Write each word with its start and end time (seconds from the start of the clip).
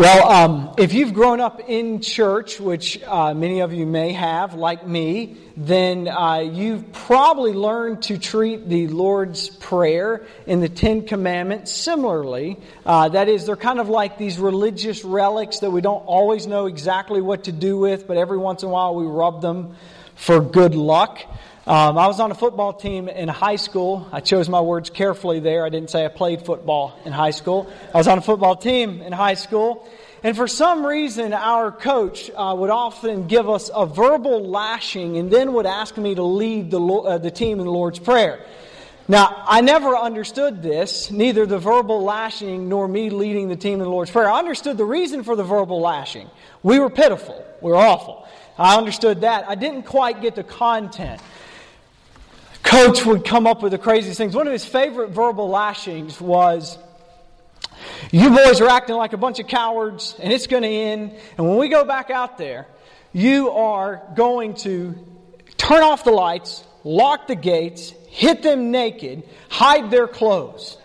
Well, 0.00 0.30
um, 0.30 0.74
if 0.78 0.94
you've 0.94 1.12
grown 1.12 1.40
up 1.42 1.60
in 1.68 2.00
church, 2.00 2.58
which 2.58 3.02
uh, 3.02 3.34
many 3.34 3.60
of 3.60 3.74
you 3.74 3.84
may 3.84 4.14
have, 4.14 4.54
like 4.54 4.86
me, 4.86 5.36
then 5.58 6.08
uh, 6.08 6.38
you've 6.38 6.90
probably 6.90 7.52
learned 7.52 8.04
to 8.04 8.16
treat 8.16 8.66
the 8.66 8.88
Lord's 8.88 9.50
Prayer 9.50 10.24
and 10.46 10.62
the 10.62 10.70
Ten 10.70 11.06
Commandments 11.06 11.70
similarly. 11.70 12.56
Uh, 12.86 13.10
that 13.10 13.28
is, 13.28 13.44
they're 13.44 13.56
kind 13.56 13.78
of 13.78 13.90
like 13.90 14.16
these 14.16 14.38
religious 14.38 15.04
relics 15.04 15.58
that 15.58 15.70
we 15.70 15.82
don't 15.82 16.06
always 16.06 16.46
know 16.46 16.64
exactly 16.64 17.20
what 17.20 17.44
to 17.44 17.52
do 17.52 17.76
with, 17.76 18.06
but 18.06 18.16
every 18.16 18.38
once 18.38 18.62
in 18.62 18.70
a 18.70 18.72
while 18.72 18.94
we 18.94 19.04
rub 19.04 19.42
them 19.42 19.76
for 20.14 20.40
good 20.40 20.74
luck. 20.74 21.20
Um, 21.70 21.96
I 21.98 22.08
was 22.08 22.18
on 22.18 22.32
a 22.32 22.34
football 22.34 22.72
team 22.72 23.08
in 23.08 23.28
high 23.28 23.54
school. 23.54 24.08
I 24.10 24.18
chose 24.18 24.48
my 24.48 24.60
words 24.60 24.90
carefully 24.90 25.38
there. 25.38 25.64
I 25.64 25.68
didn't 25.68 25.90
say 25.90 26.04
I 26.04 26.08
played 26.08 26.44
football 26.44 26.98
in 27.04 27.12
high 27.12 27.30
school. 27.30 27.70
I 27.94 27.98
was 27.98 28.08
on 28.08 28.18
a 28.18 28.20
football 28.20 28.56
team 28.56 29.00
in 29.00 29.12
high 29.12 29.34
school. 29.34 29.88
And 30.24 30.36
for 30.36 30.48
some 30.48 30.84
reason, 30.84 31.32
our 31.32 31.70
coach 31.70 32.28
uh, 32.34 32.56
would 32.58 32.70
often 32.70 33.28
give 33.28 33.48
us 33.48 33.70
a 33.72 33.86
verbal 33.86 34.48
lashing 34.48 35.16
and 35.16 35.30
then 35.30 35.52
would 35.52 35.64
ask 35.64 35.96
me 35.96 36.16
to 36.16 36.24
lead 36.24 36.72
the, 36.72 36.80
uh, 36.80 37.18
the 37.18 37.30
team 37.30 37.60
in 37.60 37.66
the 37.66 37.72
Lord's 37.72 38.00
Prayer. 38.00 38.44
Now, 39.06 39.44
I 39.46 39.60
never 39.60 39.96
understood 39.96 40.64
this, 40.64 41.12
neither 41.12 41.46
the 41.46 41.60
verbal 41.60 42.02
lashing 42.02 42.68
nor 42.68 42.88
me 42.88 43.10
leading 43.10 43.48
the 43.48 43.54
team 43.54 43.74
in 43.74 43.84
the 43.84 43.90
Lord's 43.90 44.10
Prayer. 44.10 44.28
I 44.28 44.40
understood 44.40 44.76
the 44.76 44.84
reason 44.84 45.22
for 45.22 45.36
the 45.36 45.44
verbal 45.44 45.80
lashing. 45.80 46.28
We 46.64 46.80
were 46.80 46.90
pitiful. 46.90 47.46
We 47.60 47.70
were 47.70 47.76
awful. 47.76 48.26
I 48.58 48.76
understood 48.76 49.20
that. 49.20 49.48
I 49.48 49.54
didn't 49.54 49.84
quite 49.84 50.20
get 50.20 50.34
the 50.34 50.42
content. 50.42 51.22
Coach 52.62 53.04
would 53.04 53.24
come 53.24 53.46
up 53.46 53.62
with 53.62 53.72
the 53.72 53.78
craziest 53.78 54.18
things. 54.18 54.34
One 54.34 54.46
of 54.46 54.52
his 54.52 54.64
favorite 54.64 55.10
verbal 55.10 55.48
lashings 55.48 56.20
was, 56.20 56.78
You 58.10 58.30
boys 58.30 58.60
are 58.60 58.68
acting 58.68 58.96
like 58.96 59.12
a 59.12 59.16
bunch 59.16 59.40
of 59.40 59.46
cowards, 59.46 60.14
and 60.20 60.32
it's 60.32 60.46
going 60.46 60.62
to 60.62 60.68
end. 60.68 61.16
And 61.36 61.48
when 61.48 61.58
we 61.58 61.68
go 61.68 61.84
back 61.84 62.10
out 62.10 62.38
there, 62.38 62.66
you 63.12 63.50
are 63.50 64.02
going 64.14 64.54
to 64.54 64.94
turn 65.56 65.82
off 65.82 66.04
the 66.04 66.12
lights, 66.12 66.64
lock 66.84 67.26
the 67.26 67.34
gates, 67.34 67.92
hit 68.08 68.42
them 68.42 68.70
naked, 68.70 69.24
hide 69.48 69.90
their 69.90 70.06
clothes. 70.06 70.76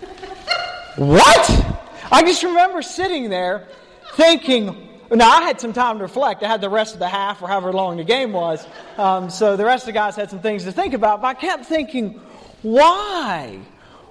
what? 0.96 1.66
I 2.12 2.22
just 2.22 2.42
remember 2.42 2.82
sitting 2.82 3.30
there 3.30 3.68
thinking, 4.14 4.89
now, 5.18 5.28
I 5.28 5.42
had 5.42 5.60
some 5.60 5.72
time 5.72 5.98
to 5.98 6.04
reflect. 6.04 6.42
I 6.44 6.48
had 6.48 6.60
the 6.60 6.70
rest 6.70 6.94
of 6.94 7.00
the 7.00 7.08
half 7.08 7.42
or 7.42 7.48
however 7.48 7.72
long 7.72 7.96
the 7.96 8.04
game 8.04 8.32
was. 8.32 8.64
Um, 8.96 9.28
so 9.28 9.56
the 9.56 9.64
rest 9.64 9.82
of 9.82 9.86
the 9.86 9.92
guys 9.92 10.14
had 10.14 10.30
some 10.30 10.40
things 10.40 10.64
to 10.64 10.72
think 10.72 10.94
about. 10.94 11.20
But 11.20 11.28
I 11.28 11.34
kept 11.34 11.66
thinking, 11.66 12.20
why? 12.62 13.58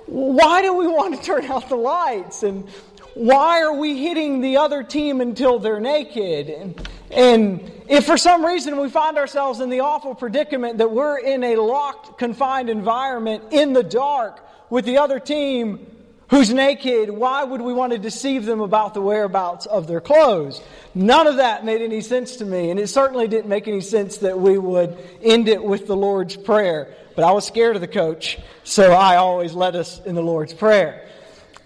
Why 0.07 0.61
do 0.61 0.73
we 0.73 0.87
want 0.87 1.15
to 1.15 1.21
turn 1.21 1.45
out 1.45 1.69
the 1.69 1.77
lights? 1.77 2.43
And 2.43 2.67
why 3.13 3.61
are 3.61 3.73
we 3.73 3.97
hitting 3.97 4.41
the 4.41 4.57
other 4.57 4.83
team 4.83 5.21
until 5.21 5.57
they're 5.57 5.79
naked? 5.79 6.49
And, 6.49 6.89
and 7.11 7.71
if 7.87 8.05
for 8.05 8.17
some 8.17 8.45
reason 8.45 8.77
we 8.77 8.89
find 8.89 9.17
ourselves 9.17 9.61
in 9.61 9.69
the 9.69 9.79
awful 9.79 10.15
predicament 10.15 10.79
that 10.79 10.91
we're 10.91 11.19
in 11.19 11.43
a 11.43 11.55
locked, 11.55 12.17
confined 12.19 12.69
environment 12.69 13.43
in 13.51 13.71
the 13.71 13.83
dark 13.83 14.45
with 14.69 14.83
the 14.83 14.97
other 14.97 15.19
team 15.19 15.85
who's 16.29 16.53
naked, 16.53 17.09
why 17.09 17.43
would 17.43 17.61
we 17.61 17.73
want 17.73 17.91
to 17.93 17.99
deceive 17.99 18.45
them 18.45 18.61
about 18.61 18.93
the 18.93 19.01
whereabouts 19.01 19.65
of 19.65 19.87
their 19.87 20.01
clothes? 20.01 20.61
None 20.95 21.27
of 21.27 21.37
that 21.37 21.65
made 21.65 21.81
any 21.81 22.01
sense 22.01 22.37
to 22.37 22.45
me, 22.45 22.71
and 22.71 22.79
it 22.79 22.87
certainly 22.87 23.27
didn't 23.27 23.49
make 23.49 23.67
any 23.67 23.81
sense 23.81 24.17
that 24.17 24.39
we 24.39 24.57
would 24.57 24.97
end 25.21 25.47
it 25.47 25.63
with 25.63 25.87
the 25.87 25.95
Lord's 25.95 26.35
Prayer. 26.35 26.93
But 27.15 27.25
I 27.25 27.31
was 27.31 27.45
scared 27.45 27.75
of 27.75 27.81
the 27.81 27.87
coach, 27.87 28.39
so 28.63 28.93
I 28.93 29.17
always 29.17 29.53
led 29.53 29.75
us 29.75 30.03
in 30.05 30.15
the 30.15 30.23
Lord's 30.23 30.53
Prayer. 30.53 31.05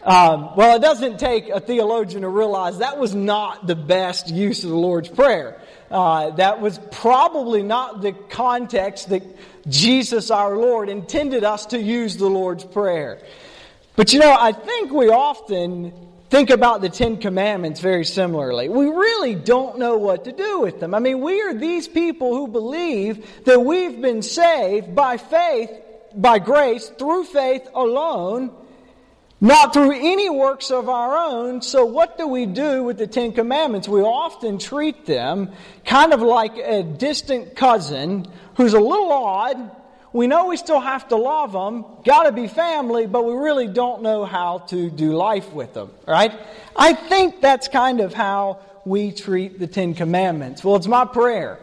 Um, 0.03 0.55
well, 0.57 0.75
it 0.75 0.81
doesn't 0.81 1.17
take 1.17 1.47
a 1.47 1.61
theologian 1.61 2.23
to 2.23 2.29
realize 2.29 2.79
that 2.79 2.97
was 2.97 3.15
not 3.15 3.67
the 3.67 3.75
best 3.75 4.27
use 4.29 4.63
of 4.65 4.69
the 4.69 4.75
Lord's 4.75 5.07
Prayer. 5.07 5.61
Uh, 5.89 6.31
that 6.31 6.59
was 6.59 6.79
probably 6.91 7.63
not 7.63 8.01
the 8.01 8.11
context 8.11 9.09
that 9.09 9.23
Jesus 9.69 10.31
our 10.31 10.57
Lord 10.57 10.89
intended 10.89 11.43
us 11.43 11.67
to 11.67 11.79
use 11.79 12.17
the 12.17 12.27
Lord's 12.27 12.65
Prayer. 12.65 13.21
But 13.95 14.11
you 14.11 14.19
know, 14.19 14.35
I 14.37 14.51
think 14.51 14.91
we 14.91 15.09
often 15.09 15.93
think 16.29 16.49
about 16.49 16.81
the 16.81 16.89
Ten 16.89 17.17
Commandments 17.17 17.79
very 17.79 18.03
similarly. 18.03 18.67
We 18.67 18.87
really 18.87 19.35
don't 19.35 19.77
know 19.77 19.97
what 19.97 20.25
to 20.25 20.31
do 20.31 20.61
with 20.61 20.79
them. 20.79 20.95
I 20.95 20.99
mean, 20.99 21.21
we 21.21 21.41
are 21.43 21.53
these 21.53 21.87
people 21.87 22.35
who 22.35 22.47
believe 22.47 23.43
that 23.45 23.61
we've 23.61 24.01
been 24.01 24.23
saved 24.23 24.95
by 24.95 25.17
faith, 25.17 25.69
by 26.15 26.39
grace, 26.39 26.89
through 26.89 27.25
faith 27.25 27.67
alone, 27.75 28.51
not 29.39 29.73
through 29.73 29.91
any 29.91 30.27
works 30.27 30.71
of 30.71 30.89
our 30.89 31.15
own. 31.15 31.61
So, 31.61 31.85
what 31.85 32.17
do 32.17 32.25
we 32.27 32.47
do 32.47 32.83
with 32.83 32.97
the 32.97 33.05
Ten 33.05 33.31
Commandments? 33.31 33.87
We 33.87 34.01
often 34.01 34.57
treat 34.57 35.05
them 35.05 35.51
kind 35.85 36.13
of 36.13 36.21
like 36.23 36.57
a 36.57 36.81
distant 36.81 37.55
cousin 37.55 38.25
who's 38.55 38.73
a 38.73 38.79
little 38.79 39.11
odd 39.11 39.82
we 40.13 40.27
know 40.27 40.45
we 40.45 40.57
still 40.57 40.79
have 40.79 41.07
to 41.09 41.15
love 41.15 41.51
them, 41.51 41.85
got 42.05 42.23
to 42.23 42.31
be 42.31 42.47
family, 42.47 43.07
but 43.07 43.25
we 43.25 43.33
really 43.33 43.67
don't 43.67 44.03
know 44.03 44.23
how 44.25 44.59
to 44.69 44.89
do 44.89 45.13
life 45.13 45.51
with 45.51 45.73
them, 45.73 45.91
right? 46.07 46.31
I 46.75 46.93
think 46.93 47.41
that's 47.41 47.67
kind 47.67 47.99
of 47.99 48.13
how 48.13 48.59
we 48.85 49.11
treat 49.11 49.59
the 49.59 49.67
Ten 49.67 49.95
Commandments. 49.95 50.63
Well, 50.63 50.75
it's 50.75 50.87
my 50.87 51.05
prayer 51.05 51.59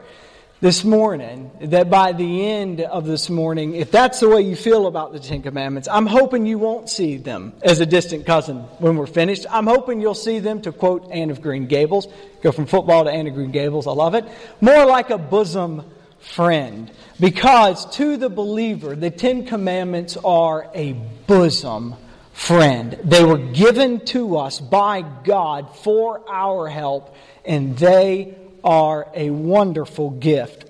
this 0.61 0.85
morning 0.85 1.51
that 1.61 1.89
by 1.89 2.13
the 2.13 2.47
end 2.47 2.81
of 2.81 3.07
this 3.07 3.31
morning, 3.31 3.77
if 3.77 3.91
that's 3.91 4.21
the 4.21 4.29
way 4.29 4.43
you 4.43 4.57
feel 4.57 4.87
about 4.87 5.13
the 5.13 5.21
Ten 5.21 5.43
Commandments, 5.43 5.89
I'm 5.91 6.07
hoping 6.07 6.45
you 6.45 6.59
won't 6.59 6.91
see 6.91 7.17
them 7.17 7.55
as 7.63 7.81
a 7.81 7.87
distant 7.87 8.27
cousin 8.27 8.59
when 8.79 8.97
we're 8.97 9.07
finished. 9.07 9.47
I'm 9.49 9.67
hoping 9.67 10.01
you'll 10.01 10.15
see 10.15 10.41
them, 10.41 10.61
to 10.63 10.73
quote 10.73 11.11
Anne 11.13 11.31
of 11.31 11.41
Green 11.41 11.67
Gables, 11.67 12.09
go 12.43 12.53
from 12.53 12.67
football 12.67 13.05
to 13.05 13.11
Anne 13.11 13.29
of 13.29 13.35
Green 13.35 13.53
Gables, 13.53 13.87
I 13.87 13.93
love 13.93 14.15
it, 14.15 14.25
more 14.61 14.85
like 14.87 15.11
a 15.11 15.19
bosom 15.19 15.85
friend. 16.21 16.91
Because 17.19 17.85
to 17.97 18.17
the 18.17 18.31
believer, 18.31 18.95
the 18.97 19.11
Ten 19.11 19.47
Commandments 19.47 20.17
are 20.17 20.71
a 20.75 20.93
bosom 21.27 21.97
friend. 22.33 22.99
They 23.05 23.25
were 23.25 23.39
given 23.39 24.05
to 24.07 24.39
us 24.39 24.61
by 24.61 25.03
God 25.03 25.77
for 25.77 26.23
our 26.31 26.69
help, 26.69 27.15
and 27.45 27.77
they 27.77 28.37
are 28.65 29.09
a 29.15 29.31
wonderful 29.31 30.11
gift. 30.11 30.67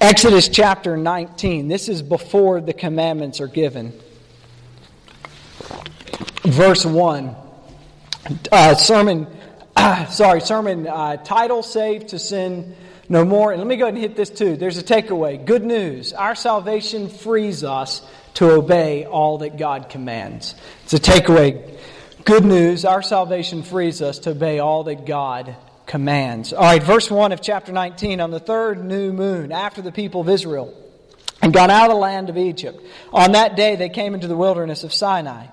Exodus 0.00 0.48
chapter 0.48 0.96
19. 0.96 1.68
This 1.68 1.88
is 1.88 2.00
before 2.00 2.62
the 2.62 2.72
commandments 2.72 3.40
are 3.40 3.48
given. 3.48 3.92
Verse 6.42 6.86
1. 6.86 7.36
Uh, 8.50 8.74
sermon, 8.76 9.26
uh, 9.76 10.06
sorry, 10.06 10.40
sermon 10.40 10.86
uh, 10.86 11.18
title 11.18 11.62
Saved 11.62 12.08
to 12.08 12.18
Sin 12.18 12.74
no 13.10 13.24
more. 13.24 13.50
And 13.50 13.60
let 13.60 13.66
me 13.66 13.76
go 13.76 13.84
ahead 13.84 13.94
and 13.94 14.02
hit 14.02 14.16
this 14.16 14.30
too. 14.30 14.56
There's 14.56 14.78
a 14.78 14.84
takeaway. 14.84 15.44
Good 15.44 15.64
news. 15.64 16.12
Our 16.12 16.36
salvation 16.36 17.08
frees 17.08 17.64
us 17.64 18.00
to 18.34 18.52
obey 18.52 19.04
all 19.04 19.38
that 19.38 19.58
God 19.58 19.88
commands. 19.90 20.54
It's 20.84 20.94
a 20.94 20.98
takeaway. 20.98 21.78
Good 22.24 22.44
news. 22.44 22.84
Our 22.84 23.02
salvation 23.02 23.64
frees 23.64 24.00
us 24.00 24.20
to 24.20 24.30
obey 24.30 24.60
all 24.60 24.84
that 24.84 25.06
God 25.06 25.56
commands. 25.86 26.52
All 26.52 26.62
right, 26.62 26.82
verse 26.82 27.10
1 27.10 27.32
of 27.32 27.42
chapter 27.42 27.72
19. 27.72 28.20
On 28.20 28.30
the 28.30 28.38
third 28.38 28.84
new 28.84 29.12
moon, 29.12 29.50
after 29.50 29.82
the 29.82 29.90
people 29.90 30.20
of 30.20 30.28
Israel 30.28 30.72
and 31.42 31.52
gone 31.52 31.70
out 31.70 31.86
of 31.86 31.96
the 31.96 32.00
land 32.00 32.30
of 32.30 32.38
Egypt, 32.38 32.80
on 33.12 33.32
that 33.32 33.56
day 33.56 33.74
they 33.74 33.88
came 33.88 34.14
into 34.14 34.28
the 34.28 34.36
wilderness 34.36 34.84
of 34.84 34.94
Sinai. 34.94 35.46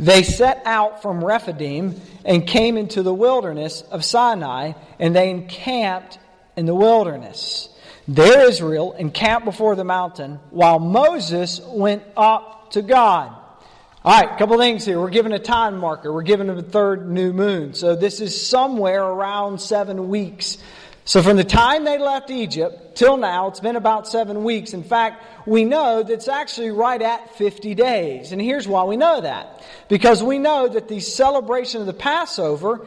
They 0.00 0.24
set 0.24 0.60
out 0.64 1.02
from 1.02 1.24
Rephidim 1.24 2.00
and 2.24 2.46
came 2.46 2.76
into 2.76 3.04
the 3.04 3.14
wilderness 3.14 3.82
of 3.82 4.04
Sinai, 4.04 4.72
and 4.98 5.14
they 5.14 5.30
encamped 5.30 6.18
in 6.56 6.66
the 6.66 6.74
wilderness. 6.74 7.68
There 8.08 8.48
Israel 8.48 8.92
encamped 8.92 9.44
before 9.44 9.74
the 9.74 9.84
mountain 9.84 10.38
while 10.50 10.78
Moses 10.78 11.60
went 11.60 12.02
up 12.16 12.70
to 12.72 12.82
God. 12.82 13.36
All 14.04 14.20
right, 14.20 14.30
a 14.30 14.38
couple 14.38 14.56
things 14.58 14.84
here. 14.84 15.00
We're 15.00 15.10
given 15.10 15.32
a 15.32 15.40
time 15.40 15.78
marker. 15.78 16.12
We're 16.12 16.22
given 16.22 16.48
a 16.48 16.62
third 16.62 17.10
new 17.10 17.32
moon. 17.32 17.74
So 17.74 17.96
this 17.96 18.20
is 18.20 18.46
somewhere 18.48 19.02
around 19.02 19.60
seven 19.60 20.08
weeks. 20.08 20.58
So 21.04 21.22
from 21.22 21.36
the 21.36 21.44
time 21.44 21.84
they 21.84 21.98
left 21.98 22.30
Egypt 22.30 22.96
till 22.96 23.16
now, 23.16 23.48
it's 23.48 23.60
been 23.60 23.74
about 23.76 24.06
seven 24.06 24.44
weeks. 24.44 24.74
In 24.74 24.84
fact, 24.84 25.24
we 25.46 25.64
know 25.64 26.04
that 26.04 26.12
it's 26.12 26.28
actually 26.28 26.70
right 26.70 27.00
at 27.02 27.36
50 27.36 27.74
days. 27.74 28.30
And 28.30 28.40
here's 28.40 28.66
why 28.66 28.84
we 28.84 28.96
know 28.96 29.20
that. 29.20 29.64
Because 29.88 30.22
we 30.22 30.38
know 30.38 30.68
that 30.68 30.88
the 30.88 31.00
celebration 31.00 31.80
of 31.80 31.86
the 31.86 31.92
Passover 31.92 32.86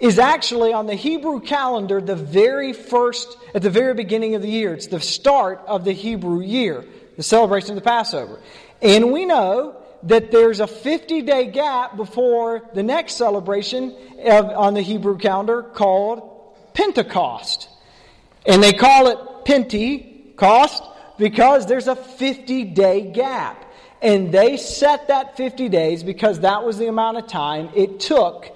is 0.00 0.18
actually 0.18 0.72
on 0.72 0.86
the 0.86 0.94
Hebrew 0.94 1.40
calendar 1.40 2.00
the 2.00 2.16
very 2.16 2.72
first, 2.72 3.36
at 3.54 3.62
the 3.62 3.70
very 3.70 3.94
beginning 3.94 4.34
of 4.34 4.42
the 4.42 4.48
year. 4.48 4.72
It's 4.72 4.86
the 4.86 5.00
start 5.00 5.62
of 5.66 5.84
the 5.84 5.92
Hebrew 5.92 6.40
year, 6.40 6.84
the 7.16 7.22
celebration 7.22 7.72
of 7.72 7.74
the 7.76 7.88
Passover. 7.88 8.40
And 8.80 9.12
we 9.12 9.26
know 9.26 9.76
that 10.04 10.30
there's 10.30 10.60
a 10.60 10.66
50 10.66 11.22
day 11.22 11.46
gap 11.48 11.96
before 11.96 12.62
the 12.74 12.82
next 12.82 13.16
celebration 13.16 13.94
of, 14.24 14.46
on 14.46 14.72
the 14.72 14.80
Hebrew 14.80 15.18
calendar 15.18 15.62
called 15.62 16.54
Pentecost. 16.72 17.68
And 18.46 18.62
they 18.62 18.72
call 18.72 19.08
it 19.08 19.44
Pentecost 19.44 20.82
because 21.18 21.66
there's 21.66 21.88
a 21.88 21.96
50 21.96 22.64
day 22.64 23.02
gap. 23.02 23.66
And 24.00 24.32
they 24.32 24.56
set 24.56 25.08
that 25.08 25.36
50 25.36 25.68
days 25.68 26.02
because 26.02 26.40
that 26.40 26.64
was 26.64 26.78
the 26.78 26.86
amount 26.86 27.18
of 27.18 27.26
time 27.26 27.68
it 27.74 28.00
took 28.00 28.50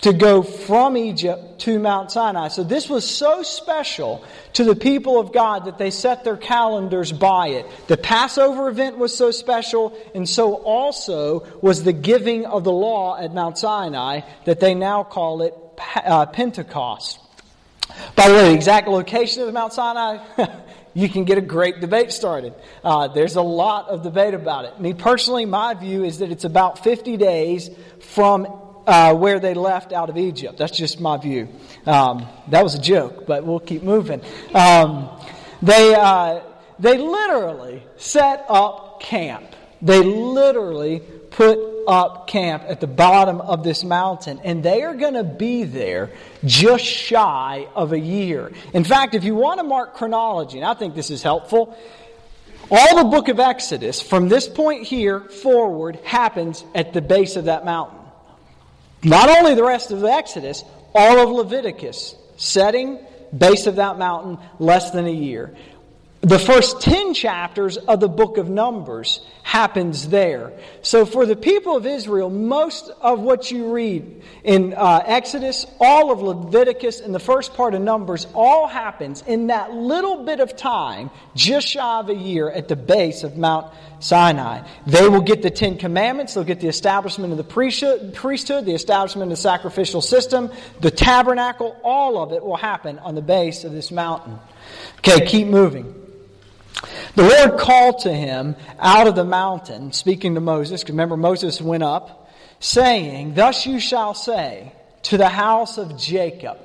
to 0.00 0.12
go 0.12 0.42
from 0.42 0.96
Egypt 0.96 1.60
to 1.60 1.78
Mount 1.78 2.10
Sinai. 2.10 2.48
So 2.48 2.64
this 2.64 2.88
was 2.88 3.08
so 3.08 3.42
special 3.42 4.24
to 4.54 4.64
the 4.64 4.76
people 4.76 5.18
of 5.18 5.32
God 5.32 5.66
that 5.66 5.78
they 5.78 5.90
set 5.90 6.24
their 6.24 6.36
calendars 6.36 7.12
by 7.12 7.48
it. 7.48 7.66
The 7.86 7.96
Passover 7.96 8.68
event 8.68 8.98
was 8.98 9.16
so 9.16 9.30
special, 9.30 9.96
and 10.14 10.28
so 10.28 10.54
also 10.54 11.46
was 11.60 11.84
the 11.84 11.92
giving 11.92 12.44
of 12.44 12.64
the 12.64 12.72
law 12.72 13.16
at 13.16 13.32
Mount 13.32 13.58
Sinai 13.58 14.20
that 14.44 14.60
they 14.60 14.74
now 14.74 15.04
call 15.04 15.42
it 15.42 15.54
uh, 15.96 16.26
Pentecost. 16.26 17.20
By 18.16 18.28
the 18.28 18.34
way, 18.34 18.48
the 18.48 18.54
exact 18.54 18.88
location 18.88 19.42
of 19.42 19.54
Mount 19.54 19.72
Sinai, 19.72 20.18
you 20.94 21.08
can 21.08 21.24
get 21.24 21.38
a 21.38 21.42
great 21.42 21.80
debate 21.80 22.12
started. 22.12 22.54
Uh, 22.82 23.08
there's 23.08 23.36
a 23.36 23.42
lot 23.42 23.88
of 23.88 24.02
debate 24.02 24.34
about 24.34 24.64
it. 24.64 24.80
Me 24.80 24.94
personally, 24.94 25.44
my 25.44 25.74
view 25.74 26.04
is 26.04 26.18
that 26.18 26.30
it's 26.30 26.44
about 26.44 26.82
50 26.82 27.16
days 27.16 27.70
from 28.00 28.46
uh, 28.86 29.14
where 29.14 29.40
they 29.40 29.54
left 29.54 29.92
out 29.92 30.10
of 30.10 30.16
Egypt. 30.16 30.58
That's 30.58 30.76
just 30.76 31.00
my 31.00 31.16
view. 31.16 31.48
Um, 31.86 32.26
that 32.48 32.62
was 32.62 32.74
a 32.74 32.80
joke, 32.80 33.26
but 33.26 33.44
we'll 33.44 33.60
keep 33.60 33.82
moving. 33.82 34.20
Um, 34.52 35.08
they, 35.62 35.94
uh, 35.94 36.40
they 36.78 36.98
literally 36.98 37.82
set 37.96 38.44
up 38.48 39.00
camp. 39.00 39.54
They 39.80 40.02
literally 40.02 41.00
put 41.30 41.58
up 41.86 42.26
camp 42.26 42.62
at 42.66 42.80
the 42.80 42.86
bottom 42.86 43.40
of 43.40 43.64
this 43.64 43.84
mountain, 43.84 44.40
and 44.44 44.62
they 44.62 44.82
are 44.82 44.94
going 44.94 45.14
to 45.14 45.24
be 45.24 45.64
there 45.64 46.10
just 46.44 46.84
shy 46.84 47.66
of 47.74 47.92
a 47.92 47.98
year. 47.98 48.52
In 48.72 48.84
fact, 48.84 49.14
if 49.14 49.24
you 49.24 49.34
want 49.34 49.58
to 49.58 49.64
mark 49.64 49.94
chronology, 49.94 50.58
and 50.58 50.66
I 50.66 50.74
think 50.74 50.94
this 50.94 51.10
is 51.10 51.22
helpful, 51.22 51.76
all 52.70 52.96
the 52.96 53.04
book 53.04 53.28
of 53.28 53.40
Exodus 53.40 54.00
from 54.00 54.28
this 54.28 54.48
point 54.48 54.84
here 54.84 55.20
forward 55.20 55.96
happens 56.04 56.64
at 56.74 56.92
the 56.92 57.02
base 57.02 57.36
of 57.36 57.46
that 57.46 57.64
mountain. 57.64 57.98
Not 59.04 59.28
only 59.28 59.54
the 59.54 59.64
rest 59.64 59.90
of 59.90 60.02
Exodus, 60.04 60.64
all 60.94 61.18
of 61.18 61.30
Leviticus, 61.30 62.14
setting, 62.36 62.98
base 63.36 63.66
of 63.66 63.76
that 63.76 63.98
mountain, 63.98 64.38
less 64.58 64.90
than 64.90 65.06
a 65.06 65.12
year. 65.12 65.54
The 66.24 66.38
first 66.38 66.80
10 66.80 67.12
chapters 67.12 67.76
of 67.76 68.00
the 68.00 68.08
book 68.08 68.38
of 68.38 68.48
Numbers 68.48 69.20
happens 69.42 70.08
there. 70.08 70.54
So 70.80 71.04
for 71.04 71.26
the 71.26 71.36
people 71.36 71.76
of 71.76 71.84
Israel, 71.84 72.30
most 72.30 72.90
of 73.02 73.20
what 73.20 73.50
you 73.50 73.70
read 73.70 74.22
in 74.42 74.72
uh, 74.72 75.02
Exodus, 75.04 75.66
all 75.78 76.10
of 76.10 76.22
Leviticus, 76.22 77.00
and 77.00 77.14
the 77.14 77.20
first 77.20 77.52
part 77.52 77.74
of 77.74 77.82
Numbers, 77.82 78.26
all 78.32 78.66
happens 78.66 79.22
in 79.26 79.48
that 79.48 79.74
little 79.74 80.24
bit 80.24 80.40
of 80.40 80.56
time, 80.56 81.10
just 81.34 81.68
shy 81.68 82.00
of 82.00 82.08
a 82.08 82.14
year, 82.14 82.48
at 82.48 82.68
the 82.68 82.76
base 82.76 83.22
of 83.22 83.36
Mount 83.36 83.70
Sinai. 84.00 84.66
They 84.86 85.06
will 85.06 85.20
get 85.20 85.42
the 85.42 85.50
Ten 85.50 85.76
Commandments, 85.76 86.32
they'll 86.32 86.44
get 86.44 86.60
the 86.60 86.68
establishment 86.68 87.32
of 87.32 87.36
the 87.36 87.44
priesthood, 87.44 88.64
the 88.64 88.74
establishment 88.74 89.30
of 89.30 89.36
the 89.36 89.42
sacrificial 89.42 90.00
system, 90.00 90.50
the 90.80 90.90
tabernacle, 90.90 91.78
all 91.84 92.16
of 92.16 92.32
it 92.32 92.42
will 92.42 92.56
happen 92.56 92.98
on 93.00 93.14
the 93.14 93.20
base 93.20 93.64
of 93.64 93.72
this 93.72 93.92
mountain. 93.92 94.38
Okay, 95.00 95.26
keep 95.26 95.48
moving. 95.48 96.00
The 97.14 97.22
Lord 97.22 97.58
called 97.60 98.00
to 98.00 98.12
him 98.12 98.56
out 98.78 99.06
of 99.06 99.14
the 99.14 99.24
mountain, 99.24 99.92
speaking 99.92 100.34
to 100.34 100.40
Moses, 100.40 100.84
remember 100.88 101.16
Moses 101.16 101.60
went 101.60 101.82
up, 101.82 102.30
saying, 102.60 103.34
Thus 103.34 103.66
you 103.66 103.78
shall 103.78 104.14
say 104.14 104.72
to 105.04 105.16
the 105.16 105.28
house 105.28 105.78
of 105.78 105.96
Jacob, 105.98 106.58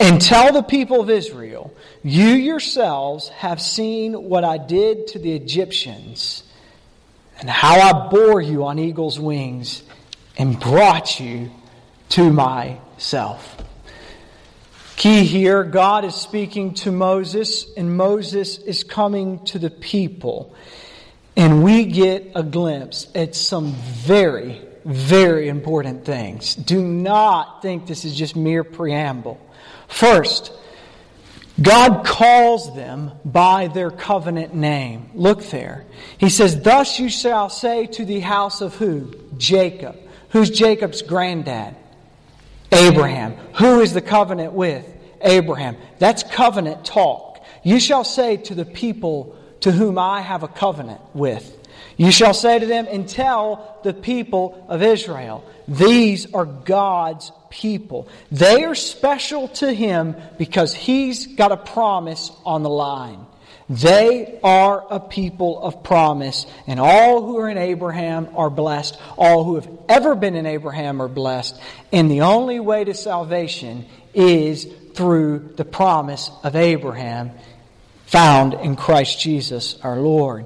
and 0.00 0.20
tell 0.20 0.52
the 0.52 0.62
people 0.62 1.00
of 1.00 1.10
Israel, 1.10 1.72
You 2.02 2.26
yourselves 2.26 3.28
have 3.28 3.60
seen 3.60 4.14
what 4.14 4.44
I 4.44 4.58
did 4.58 5.06
to 5.08 5.18
the 5.18 5.32
Egyptians, 5.32 6.42
and 7.38 7.48
how 7.48 7.78
I 7.78 8.08
bore 8.08 8.40
you 8.40 8.64
on 8.64 8.78
eagle's 8.78 9.20
wings 9.20 9.82
and 10.36 10.58
brought 10.58 11.20
you 11.20 11.50
to 12.10 12.32
myself. 12.32 13.63
Key 14.96 15.24
here, 15.24 15.64
God 15.64 16.04
is 16.04 16.14
speaking 16.14 16.74
to 16.74 16.92
Moses, 16.92 17.66
and 17.76 17.96
Moses 17.96 18.58
is 18.58 18.84
coming 18.84 19.44
to 19.46 19.58
the 19.58 19.70
people. 19.70 20.54
And 21.36 21.64
we 21.64 21.86
get 21.86 22.32
a 22.34 22.42
glimpse 22.42 23.08
at 23.14 23.34
some 23.34 23.72
very, 23.72 24.62
very 24.84 25.48
important 25.48 26.04
things. 26.04 26.54
Do 26.54 26.80
not 26.82 27.60
think 27.60 27.86
this 27.86 28.04
is 28.04 28.14
just 28.14 28.36
mere 28.36 28.62
preamble. 28.62 29.40
First, 29.88 30.52
God 31.60 32.04
calls 32.04 32.74
them 32.74 33.12
by 33.24 33.68
their 33.68 33.90
covenant 33.90 34.54
name. 34.54 35.10
Look 35.14 35.44
there. 35.46 35.86
He 36.18 36.30
says, 36.30 36.60
Thus 36.62 36.98
you 36.98 37.08
shall 37.08 37.48
say 37.48 37.86
to 37.86 38.04
the 38.04 38.20
house 38.20 38.60
of 38.60 38.76
who? 38.76 39.14
Jacob. 39.36 39.96
Who's 40.30 40.50
Jacob's 40.50 41.02
granddad? 41.02 41.76
Abraham. 42.72 43.32
Who 43.56 43.80
is 43.80 43.92
the 43.92 44.00
covenant 44.00 44.52
with? 44.52 44.86
Abraham. 45.20 45.76
That's 45.98 46.22
covenant 46.22 46.84
talk. 46.84 47.44
You 47.62 47.80
shall 47.80 48.04
say 48.04 48.36
to 48.36 48.54
the 48.54 48.64
people 48.64 49.36
to 49.60 49.72
whom 49.72 49.98
I 49.98 50.20
have 50.20 50.42
a 50.42 50.48
covenant 50.48 51.00
with. 51.14 51.58
You 51.96 52.10
shall 52.10 52.34
say 52.34 52.58
to 52.58 52.66
them, 52.66 52.86
and 52.90 53.08
tell 53.08 53.80
the 53.84 53.94
people 53.94 54.66
of 54.68 54.82
Israel, 54.82 55.44
these 55.68 56.32
are 56.34 56.44
God's 56.44 57.30
people. 57.50 58.08
They 58.32 58.64
are 58.64 58.74
special 58.74 59.48
to 59.48 59.72
Him 59.72 60.16
because 60.36 60.74
He's 60.74 61.26
got 61.26 61.52
a 61.52 61.56
promise 61.56 62.30
on 62.44 62.62
the 62.62 62.70
line. 62.70 63.26
They 63.68 64.38
are 64.44 64.86
a 64.90 65.00
people 65.00 65.62
of 65.62 65.82
promise, 65.82 66.46
and 66.66 66.78
all 66.78 67.22
who 67.22 67.38
are 67.38 67.48
in 67.48 67.56
Abraham 67.56 68.28
are 68.36 68.50
blessed. 68.50 68.98
All 69.16 69.44
who 69.44 69.54
have 69.54 69.68
ever 69.88 70.14
been 70.14 70.34
in 70.34 70.44
Abraham 70.44 71.00
are 71.00 71.08
blessed. 71.08 71.58
And 71.90 72.10
the 72.10 72.22
only 72.22 72.60
way 72.60 72.84
to 72.84 72.92
salvation 72.92 73.86
is 74.12 74.66
through 74.94 75.54
the 75.56 75.64
promise 75.64 76.30
of 76.42 76.56
Abraham 76.56 77.32
found 78.06 78.54
in 78.54 78.76
Christ 78.76 79.20
Jesus 79.20 79.78
our 79.82 79.96
Lord. 79.96 80.44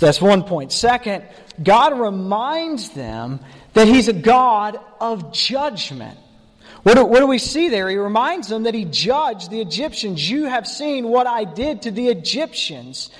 That's 0.00 0.20
one 0.20 0.44
point. 0.44 0.72
Second, 0.72 1.24
God 1.62 1.98
reminds 1.98 2.90
them 2.90 3.40
that 3.72 3.88
He's 3.88 4.08
a 4.08 4.12
God 4.12 4.78
of 5.00 5.32
judgment. 5.32 6.18
What 6.82 6.94
do, 6.94 7.04
what 7.04 7.20
do, 7.20 7.26
we 7.26 7.38
see 7.38 7.68
there? 7.68 7.88
He 7.88 7.96
reminds 7.96 8.48
them 8.48 8.64
that 8.64 8.74
he 8.74 8.84
judged 8.84 9.50
the 9.50 9.60
Egyptians. 9.60 10.28
You 10.28 10.44
have 10.44 10.66
seen 10.66 11.08
what 11.08 11.26
I 11.26 11.44
did 11.44 11.82
to 11.82 11.90
the 11.90 12.08
Egyptians. 12.08 13.10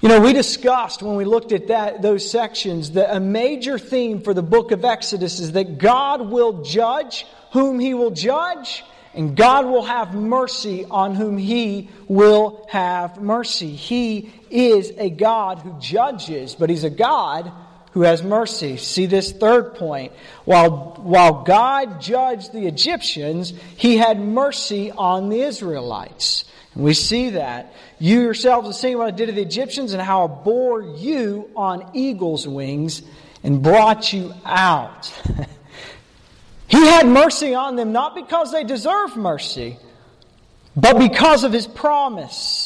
You 0.00 0.08
know, 0.08 0.20
we 0.20 0.32
discussed 0.32 1.02
when 1.02 1.16
we 1.16 1.24
looked 1.24 1.52
at 1.52 1.68
that, 1.68 2.02
those 2.02 2.30
sections 2.30 2.92
that 2.92 3.14
a 3.14 3.20
major 3.20 3.78
theme 3.78 4.22
for 4.22 4.34
the 4.34 4.42
book 4.42 4.70
of 4.70 4.84
Exodus 4.84 5.40
is 5.40 5.52
that 5.52 5.78
God 5.78 6.30
will 6.30 6.62
judge 6.62 7.26
whom 7.52 7.80
he 7.80 7.94
will 7.94 8.10
judge, 8.10 8.84
and 9.14 9.36
God 9.36 9.66
will 9.66 9.84
have 9.84 10.14
mercy 10.14 10.84
on 10.84 11.14
whom 11.14 11.38
he 11.38 11.88
will 12.08 12.66
have 12.70 13.20
mercy. 13.20 13.74
He 13.74 14.32
is 14.50 14.92
a 14.98 15.10
God 15.10 15.60
who 15.60 15.78
judges, 15.80 16.54
but 16.54 16.68
he's 16.68 16.84
a 16.84 16.90
God 16.90 17.50
who 17.96 18.02
has 18.02 18.22
mercy. 18.22 18.76
See 18.76 19.06
this 19.06 19.32
third 19.32 19.74
point. 19.76 20.12
While, 20.44 20.98
while 21.02 21.44
God 21.44 21.98
judged 21.98 22.52
the 22.52 22.66
Egyptians, 22.66 23.54
he 23.78 23.96
had 23.96 24.20
mercy 24.20 24.90
on 24.90 25.30
the 25.30 25.40
Israelites. 25.40 26.44
And 26.74 26.84
we 26.84 26.92
see 26.92 27.30
that. 27.30 27.72
You 27.98 28.20
yourselves 28.20 28.66
have 28.66 28.76
seen 28.76 28.98
what 28.98 29.06
I 29.06 29.12
did 29.12 29.28
to 29.28 29.32
the 29.32 29.40
Egyptians 29.40 29.94
and 29.94 30.02
how 30.02 30.24
I 30.24 30.26
bore 30.26 30.82
you 30.82 31.48
on 31.56 31.92
eagle's 31.94 32.46
wings 32.46 33.00
and 33.42 33.62
brought 33.62 34.12
you 34.12 34.34
out. 34.44 35.10
he 36.68 36.86
had 36.86 37.08
mercy 37.08 37.54
on 37.54 37.76
them 37.76 37.92
not 37.92 38.14
because 38.14 38.52
they 38.52 38.64
deserved 38.64 39.16
mercy, 39.16 39.78
but 40.76 40.98
because 40.98 41.44
of 41.44 41.52
his 41.54 41.66
promise. 41.66 42.65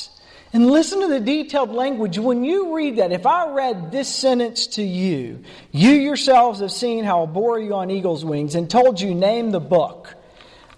And 0.53 0.69
listen 0.69 1.01
to 1.01 1.07
the 1.07 1.21
detailed 1.21 1.71
language. 1.71 2.19
When 2.19 2.43
you 2.43 2.75
read 2.75 2.97
that, 2.97 3.13
if 3.13 3.25
I 3.25 3.51
read 3.51 3.93
this 3.93 4.13
sentence 4.13 4.67
to 4.69 4.83
you, 4.83 5.45
you 5.71 5.91
yourselves 5.91 6.59
have 6.61 6.73
seen 6.73 7.05
how 7.05 7.23
I 7.23 7.27
bore 7.27 7.61
you 7.61 7.75
on 7.75 7.91
eagle's 7.91 8.25
wings 8.25 8.57
and 8.57 8.69
told 8.69 9.01
you, 9.01 9.15
name 9.15 9.53
the 9.53 9.61
book. 9.61 10.15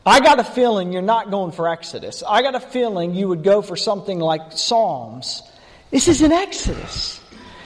I 0.04 0.20
got 0.20 0.38
a 0.38 0.44
feeling 0.44 0.92
you're 0.92 1.00
not 1.00 1.30
going 1.30 1.52
for 1.52 1.68
Exodus. 1.68 2.22
I 2.28 2.42
got 2.42 2.54
a 2.54 2.60
feeling 2.60 3.14
you 3.14 3.28
would 3.28 3.44
go 3.44 3.62
for 3.62 3.76
something 3.76 4.18
like 4.18 4.52
Psalms. 4.52 5.42
This 5.90 6.06
is 6.08 6.20
an 6.20 6.32
Exodus. 6.32 7.20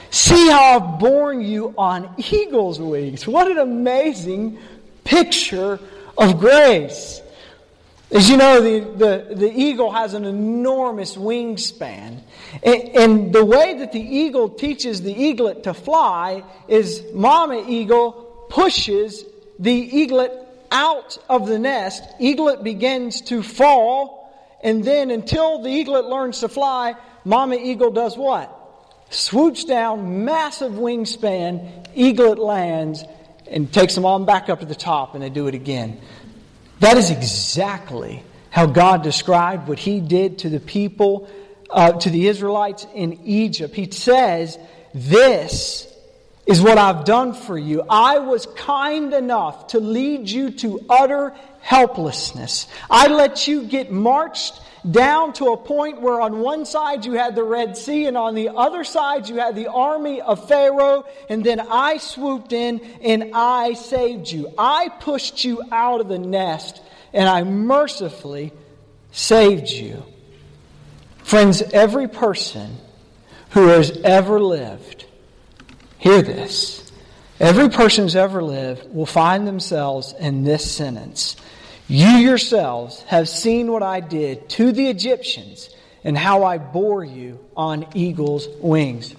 See 0.09 0.49
how 0.49 0.79
I've 0.79 0.99
borne 0.99 1.41
you 1.41 1.73
on 1.77 2.13
eagle's 2.17 2.79
wings. 2.79 3.27
What 3.27 3.51
an 3.51 3.57
amazing 3.57 4.59
picture 5.03 5.79
of 6.17 6.39
grace. 6.39 7.21
As 8.09 8.29
you 8.29 8.37
know, 8.37 8.61
the, 8.61 8.79
the, 8.79 9.35
the 9.35 9.51
eagle 9.51 9.91
has 9.91 10.13
an 10.13 10.23
enormous 10.23 11.17
wingspan. 11.17 12.21
And, 12.63 12.81
and 12.95 13.33
the 13.33 13.43
way 13.43 13.79
that 13.79 13.91
the 13.91 13.99
eagle 13.99 14.49
teaches 14.49 15.01
the 15.01 15.13
eaglet 15.13 15.63
to 15.63 15.73
fly 15.73 16.43
is 16.69 17.03
mama 17.13 17.65
eagle 17.67 18.47
pushes 18.49 19.25
the 19.59 19.71
eaglet 19.71 20.31
out 20.71 21.17
of 21.29 21.47
the 21.47 21.59
nest. 21.59 22.01
Eaglet 22.19 22.63
begins 22.63 23.21
to 23.21 23.43
fall, 23.43 24.33
and 24.63 24.85
then 24.85 25.11
until 25.11 25.61
the 25.61 25.69
eaglet 25.69 26.05
learns 26.05 26.39
to 26.39 26.49
fly, 26.49 26.95
mama 27.25 27.55
eagle 27.55 27.91
does 27.91 28.17
what? 28.17 28.53
Swoops 29.09 29.65
down, 29.65 30.23
massive 30.23 30.73
wingspan, 30.73 31.87
eaglet 31.93 32.39
lands, 32.39 33.03
and 33.49 33.71
takes 33.71 33.95
them 33.95 34.05
on 34.05 34.25
back 34.25 34.49
up 34.49 34.59
to 34.59 34.65
the 34.65 34.75
top, 34.75 35.13
and 35.13 35.23
they 35.23 35.29
do 35.29 35.47
it 35.47 35.55
again. 35.55 35.99
That 36.79 36.97
is 36.97 37.09
exactly 37.09 38.23
how 38.49 38.65
God 38.65 39.03
described 39.03 39.67
what 39.67 39.79
He 39.79 39.99
did 39.99 40.39
to 40.39 40.49
the 40.49 40.59
people, 40.59 41.29
uh, 41.69 41.93
to 41.93 42.09
the 42.09 42.27
Israelites 42.27 42.85
in 42.93 43.19
Egypt. 43.25 43.75
He 43.75 43.89
says, 43.91 44.57
This 44.93 45.91
is 46.45 46.61
what 46.61 46.77
I've 46.77 47.03
done 47.03 47.33
for 47.33 47.57
you. 47.57 47.83
I 47.89 48.19
was 48.19 48.45
kind 48.45 49.13
enough 49.13 49.67
to 49.67 49.79
lead 49.79 50.29
you 50.29 50.51
to 50.51 50.85
utter 50.89 51.35
helplessness. 51.61 52.67
I 52.89 53.07
let 53.07 53.47
you 53.47 53.63
get 53.63 53.91
marched 53.91 54.59
down 54.89 55.33
to 55.33 55.51
a 55.53 55.57
point 55.57 56.01
where 56.01 56.21
on 56.21 56.39
one 56.39 56.65
side 56.65 57.05
you 57.05 57.13
had 57.13 57.35
the 57.35 57.43
Red 57.43 57.77
Sea 57.77 58.05
and 58.05 58.17
on 58.17 58.35
the 58.35 58.49
other 58.49 58.83
side 58.83 59.27
you 59.27 59.35
had 59.37 59.55
the 59.55 59.67
army 59.67 60.21
of 60.21 60.47
Pharaoh. 60.47 61.05
And 61.29 61.43
then 61.43 61.59
I 61.59 61.97
swooped 61.97 62.53
in 62.53 62.79
and 63.01 63.31
I 63.33 63.73
saved 63.73 64.31
you. 64.31 64.53
I 64.57 64.89
pushed 64.89 65.43
you 65.43 65.61
out 65.71 66.01
of 66.01 66.07
the 66.07 66.19
nest 66.19 66.81
and 67.13 67.27
I 67.27 67.43
mercifully 67.43 68.53
saved 69.11 69.69
you. 69.69 70.03
Friends, 71.23 71.61
every 71.61 72.07
person 72.07 72.77
who 73.51 73.67
has 73.67 73.91
ever 74.03 74.39
lived, 74.39 75.05
hear 75.97 76.21
this. 76.21 76.91
Every 77.39 77.69
person 77.69 78.05
who's 78.05 78.15
ever 78.15 78.41
lived 78.41 78.93
will 78.93 79.05
find 79.05 79.45
themselves 79.45 80.13
in 80.17 80.43
this 80.43 80.69
sentence 80.69 81.35
you 81.87 82.07
yourselves 82.07 83.01
have 83.03 83.29
seen 83.29 83.71
what 83.71 83.83
I 83.83 83.99
did 84.01 84.49
to 84.49 84.71
the 84.71 84.89
Egyptians 84.89 85.69
and 86.03 86.17
how 86.17 86.43
I 86.43 86.57
bore 86.57 87.03
you 87.03 87.39
on 87.55 87.85
eagle's 87.93 88.47
wings. 88.61 89.15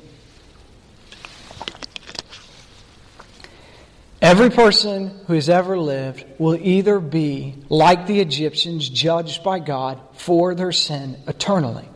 Every 4.20 4.50
person 4.50 5.16
who 5.26 5.34
has 5.34 5.48
ever 5.48 5.78
lived 5.78 6.24
will 6.38 6.56
either 6.56 6.98
be, 6.98 7.54
like 7.68 8.06
the 8.06 8.20
Egyptians, 8.20 8.88
judged 8.88 9.44
by 9.44 9.60
God 9.60 10.00
for 10.14 10.56
their 10.56 10.72
sin 10.72 11.16
eternally, 11.28 11.88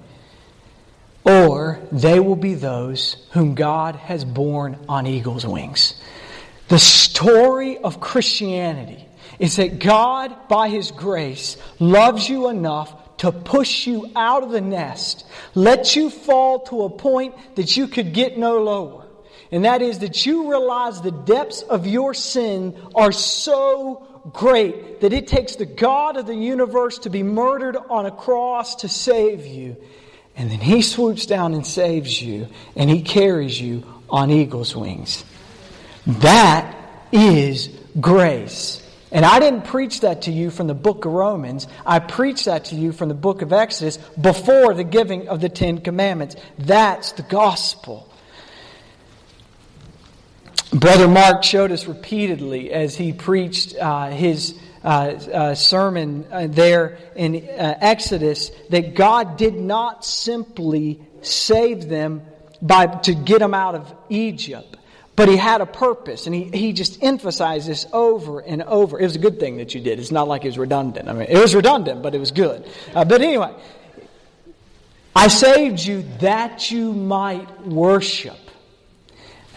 or 1.25 1.81
they 1.91 2.21
will 2.21 2.37
be 2.37 2.55
those 2.55 3.17
whom 3.33 3.57
God 3.57 3.97
has 3.97 4.25
borne 4.25 4.79
on 4.89 5.07
eagle's 5.07 5.45
wings. 5.45 6.01
The 6.69 6.79
story 6.79 7.77
of 7.79 8.01
Christianity 8.01 9.09
is 9.39 9.57
that 9.57 9.79
God, 9.79 10.49
by 10.49 10.69
His 10.69 10.91
grace, 10.91 11.57
loves 11.79 12.29
you 12.29 12.49
enough 12.49 12.95
to 13.19 13.31
push 13.31 13.87
you 13.87 14.11
out 14.17 14.43
of 14.43 14.51
the 14.51 14.61
nest, 14.61 15.25
let 15.55 15.95
you 15.95 16.11
fall 16.11 16.61
to 16.61 16.83
a 16.83 16.91
point 16.91 17.35
that 17.55 17.77
you 17.77 17.87
could 17.87 18.13
get 18.13 18.37
no 18.37 18.63
lower. 18.63 19.07
And 19.53 19.65
that 19.65 19.83
is 19.83 20.01
that 20.01 20.27
you 20.27 20.51
realize 20.51 21.01
the 21.01 21.13
depths 21.13 21.63
of 21.63 21.87
your 21.87 22.15
sin 22.15 22.77
are 22.95 23.13
so 23.13 24.07
great 24.33 25.01
that 25.03 25.13
it 25.13 25.29
takes 25.29 25.57
the 25.57 25.67
God 25.67 26.17
of 26.17 26.27
the 26.27 26.35
universe 26.35 26.99
to 27.01 27.11
be 27.11 27.23
murdered 27.23 27.77
on 27.77 28.07
a 28.07 28.11
cross 28.11 28.77
to 28.77 28.89
save 28.89 29.47
you. 29.47 29.77
And 30.37 30.51
then 30.51 30.61
He 30.61 30.83
swoops 30.83 31.27
down 31.27 31.55
and 31.55 31.67
saves 31.67 32.21
you, 32.21 32.49
and 32.75 32.89
He 32.89 33.03
carries 33.03 33.61
you 33.61 33.85
on 34.09 34.31
eagle's 34.31 34.75
wings. 34.75 35.25
That 36.07 36.75
is 37.13 37.69
grace. 38.01 38.82
And 39.13 39.27
I 39.27 39.39
didn't 39.41 39.65
preach 39.67 40.01
that 40.01 40.23
to 40.23 40.33
you 40.33 40.51
from 40.51 40.67
the 40.67 40.75
book 40.75 41.05
of 41.05 41.13
Romans. 41.13 41.69
I 41.85 41.99
preached 41.99 42.47
that 42.47 42.65
to 42.67 42.75
you 42.75 42.93
from 42.93 43.09
the 43.11 43.15
book 43.15 43.43
of 43.43 43.53
Exodus 43.53 43.99
before 44.21 44.73
the 44.73 44.85
giving 44.85 45.29
of 45.29 45.43
the 45.43 45.51
Ten 45.51 45.79
Commandments. 45.79 46.35
That's 46.59 47.13
the 47.13 47.23
gospel. 47.23 48.09
Brother 50.73 51.07
Mark 51.07 51.45
showed 51.45 51.71
us 51.71 51.87
repeatedly 51.87 52.73
as 52.73 52.97
he 52.97 53.13
preached 53.13 53.77
uh, 53.77 54.09
his 54.09 54.59
uh, 54.83 54.87
uh, 54.89 55.55
sermon 55.55 56.27
uh, 56.33 56.47
there 56.49 56.99
in 57.15 57.37
uh, 57.37 57.77
Exodus 57.83 58.51
that 58.71 58.95
God 58.95 59.37
did 59.37 59.55
not 59.55 60.07
simply 60.07 61.03
save 61.21 61.91
them 61.91 62.23
by, 62.63 62.87
to 62.87 63.15
get 63.15 63.41
them 63.41 63.53
out 63.53 63.75
of 63.75 63.95
Egypt. 64.09 64.79
But 65.23 65.29
he 65.29 65.37
had 65.37 65.61
a 65.61 65.67
purpose, 65.67 66.27
and 66.27 66.35
he, 66.35 66.47
he 66.47 66.73
just 66.73 67.01
emphasized 67.01 67.69
this 67.69 67.87
over 67.93 68.41
and 68.41 68.61
over. 68.61 68.99
It 68.99 69.05
was 69.05 69.15
a 69.15 69.21
good 69.21 69.39
thing 69.39 69.59
that 69.59 69.73
you 69.73 69.81
did. 69.81 70.01
It's 70.01 70.11
not 70.11 70.27
like 70.27 70.43
it 70.43 70.49
was 70.49 70.59
redundant. 70.59 71.09
I 71.09 71.13
mean, 71.13 71.29
it 71.29 71.39
was 71.39 71.55
redundant, 71.55 72.03
but 72.03 72.17
it 72.17 72.19
was 72.19 72.33
good. 72.33 72.69
Uh, 72.93 73.05
but 73.05 73.23
anyway, 73.23 73.55
I 75.15 75.29
saved 75.29 75.79
you 75.79 76.03
that 76.19 76.73
you 76.73 76.93
might 76.93 77.65
worship. 77.65 78.37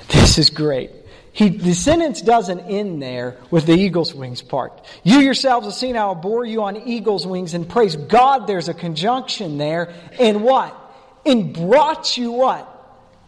This 0.10 0.38
is 0.38 0.52
great. 0.52 0.92
He, 1.34 1.50
the 1.50 1.74
sentence 1.74 2.22
doesn't 2.22 2.60
end 2.60 3.02
there 3.02 3.38
with 3.50 3.66
the 3.66 3.74
eagle's 3.74 4.14
wings 4.14 4.44
part. 4.44 4.86
You 5.02 5.18
yourselves 5.18 5.66
have 5.66 5.74
seen 5.74 5.96
how 5.96 6.12
I 6.12 6.14
bore 6.14 6.46
you 6.46 6.62
on 6.62 6.78
eagle's 6.78 7.26
wings, 7.26 7.56
and 7.56 7.68
praise 7.68 7.96
God, 7.96 8.46
there's 8.46 8.70
a 8.70 8.76
conjunction 8.76 9.58
there. 9.58 9.96
And 10.20 10.44
what? 10.44 10.80
And 11.26 11.56
brought 11.56 12.18
you 12.18 12.34
what? 12.34 12.72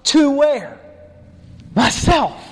To 0.04 0.30
where? 0.30 0.80
Myself. 1.78 2.44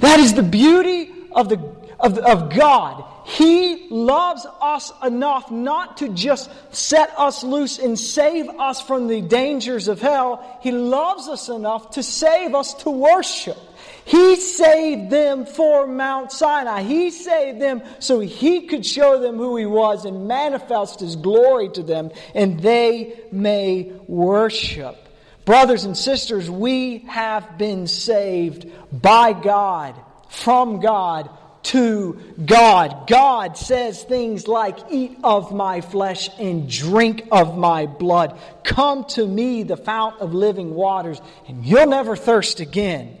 That 0.00 0.18
is 0.18 0.34
the 0.34 0.42
beauty 0.42 1.10
of, 1.30 1.48
the, 1.48 1.58
of, 2.00 2.18
of 2.18 2.52
God. 2.52 3.04
He 3.24 3.86
loves 3.88 4.44
us 4.60 4.92
enough 5.02 5.50
not 5.50 5.98
to 5.98 6.08
just 6.08 6.50
set 6.74 7.14
us 7.16 7.44
loose 7.44 7.78
and 7.78 7.98
save 7.98 8.48
us 8.48 8.82
from 8.82 9.06
the 9.06 9.22
dangers 9.22 9.88
of 9.88 10.00
hell. 10.00 10.58
He 10.60 10.72
loves 10.72 11.28
us 11.28 11.48
enough 11.48 11.92
to 11.92 12.02
save 12.02 12.54
us 12.54 12.74
to 12.82 12.90
worship. 12.90 13.56
He 14.04 14.36
saved 14.36 15.08
them 15.08 15.46
for 15.46 15.86
Mount 15.86 16.32
Sinai. 16.32 16.82
He 16.82 17.10
saved 17.10 17.60
them 17.60 17.80
so 18.00 18.18
he 18.20 18.66
could 18.66 18.84
show 18.84 19.20
them 19.20 19.36
who 19.36 19.56
he 19.56 19.66
was 19.66 20.04
and 20.04 20.26
manifest 20.28 21.00
his 21.00 21.16
glory 21.16 21.70
to 21.70 21.82
them, 21.82 22.10
and 22.34 22.60
they 22.60 23.20
may 23.30 23.92
worship. 24.06 25.03
Brothers 25.44 25.84
and 25.84 25.96
sisters, 25.96 26.50
we 26.50 26.98
have 27.08 27.58
been 27.58 27.86
saved 27.86 28.66
by 28.90 29.32
God, 29.34 29.94
from 30.28 30.80
God, 30.80 31.28
to 31.64 32.20
God. 32.44 33.06
God 33.08 33.58
says 33.58 34.02
things 34.02 34.48
like, 34.48 34.78
Eat 34.90 35.18
of 35.22 35.52
my 35.52 35.80
flesh 35.80 36.30
and 36.38 36.68
drink 36.68 37.28
of 37.30 37.58
my 37.58 37.86
blood. 37.86 38.38
Come 38.62 39.04
to 39.10 39.26
me, 39.26 39.62
the 39.64 39.76
fount 39.76 40.20
of 40.20 40.32
living 40.32 40.74
waters, 40.74 41.20
and 41.46 41.64
you'll 41.64 41.86
never 41.86 42.16
thirst 42.16 42.60
again. 42.60 43.18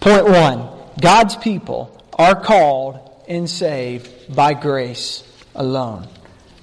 Point 0.00 0.26
one 0.26 0.68
God's 1.00 1.36
people 1.36 2.04
are 2.14 2.40
called 2.40 2.98
and 3.28 3.48
saved 3.48 4.34
by 4.34 4.54
grace 4.54 5.24
alone. 5.54 6.08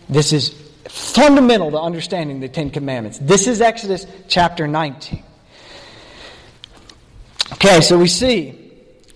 This 0.07 0.33
is 0.33 0.68
fundamental 0.89 1.71
to 1.71 1.79
understanding 1.79 2.39
the 2.39 2.49
Ten 2.49 2.71
Commandments. 2.71 3.19
This 3.19 3.47
is 3.47 3.61
Exodus 3.61 4.05
chapter 4.27 4.67
19. 4.67 5.23
Okay, 7.53 7.81
so 7.81 7.97
we 7.97 8.07
see 8.07 8.69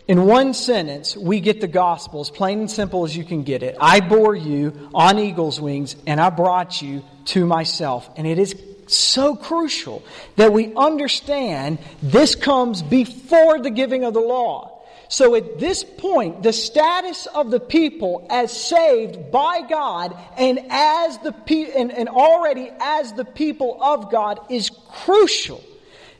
in 0.08 0.25
one 0.25 0.53
sentence, 0.53 1.15
we 1.15 1.39
get 1.39 1.62
the 1.62 1.68
gospel 1.68 2.22
as 2.22 2.30
plain 2.30 2.60
and 2.60 2.72
simple 2.72 3.06
as 3.06 3.15
you 3.15 3.24
can 3.24 3.44
get 3.44 3.63
it. 3.63 3.75
I 3.80 4.01
bore 4.01 4.36
you 4.36 4.89
on 4.94 5.18
eagle's 5.18 5.60
wings, 5.62 5.96
and 6.06 6.20
I 6.20 6.30
brought 6.30 6.82
you 6.82 7.03
to 7.25 7.46
myself. 7.46 8.10
And 8.18 8.27
it 8.27 8.38
is 8.38 8.56
so 8.88 9.36
crucial 9.36 10.03
that 10.36 10.51
we 10.51 10.74
understand 10.75 11.80
this 12.01 12.36
comes 12.36 12.82
before 12.82 13.60
the 13.60 13.70
giving 13.70 14.03
of 14.03 14.13
the 14.13 14.20
law. 14.20 14.73
So 15.10 15.36
at 15.36 15.60
this 15.60 15.83
point, 15.83 16.43
the 16.43 16.53
status 16.53 17.27
of 17.27 17.51
the 17.51 17.60
people 17.60 18.25
as 18.29 18.51
saved 18.51 19.31
by 19.31 19.62
God 19.69 20.17
and 20.38 20.60
as 20.69 21.17
the 21.19 21.31
pe- 21.31 21.72
and, 21.72 21.91
and 21.91 22.10
already 22.10 22.72
as 22.79 23.13
the 23.13 23.25
people 23.25 23.77
of 23.81 24.12
God 24.12 24.39
is 24.50 24.72
crucial. 24.89 25.63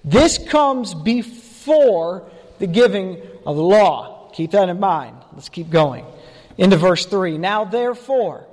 This 0.04 0.38
comes 0.38 0.94
before 0.94 2.30
the 2.60 2.68
giving 2.68 3.22
of 3.46 3.56
the 3.56 3.64
law. 3.64 4.30
Keep 4.34 4.52
that 4.52 4.70
in 4.70 4.80
mind. 4.80 5.18
Let's 5.34 5.50
keep 5.50 5.70
going. 5.70 6.06
Into 6.58 6.78
verse 6.78 7.06
3. 7.06 7.38
Now 7.38 7.66
therefore, 7.66 8.46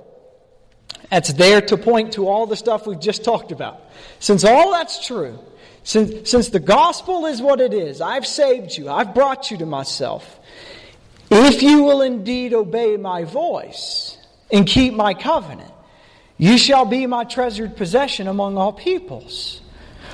that's 1.09 1.33
there 1.33 1.61
to 1.61 1.77
point 1.77 2.13
to 2.13 2.27
all 2.27 2.47
the 2.47 2.55
stuff 2.55 2.87
we've 2.87 2.99
just 2.99 3.23
talked 3.23 3.51
about. 3.51 3.81
Since 4.19 4.43
all 4.43 4.71
that's 4.71 5.05
true, 5.05 5.39
since, 5.83 6.29
since 6.29 6.49
the 6.49 6.59
gospel 6.59 7.25
is 7.25 7.41
what 7.41 7.59
it 7.59 7.73
is, 7.73 8.01
I've 8.01 8.25
saved 8.25 8.77
you, 8.77 8.89
I've 8.89 9.13
brought 9.13 9.51
you 9.51 9.57
to 9.57 9.65
myself. 9.65 10.39
If 11.29 11.63
you 11.63 11.83
will 11.83 12.01
indeed 12.01 12.53
obey 12.53 12.97
my 12.97 13.23
voice 13.23 14.17
and 14.51 14.67
keep 14.67 14.93
my 14.93 15.13
covenant, 15.13 15.71
you 16.37 16.57
shall 16.57 16.85
be 16.85 17.05
my 17.07 17.23
treasured 17.23 17.77
possession 17.77 18.27
among 18.27 18.57
all 18.57 18.73
peoples. 18.73 19.61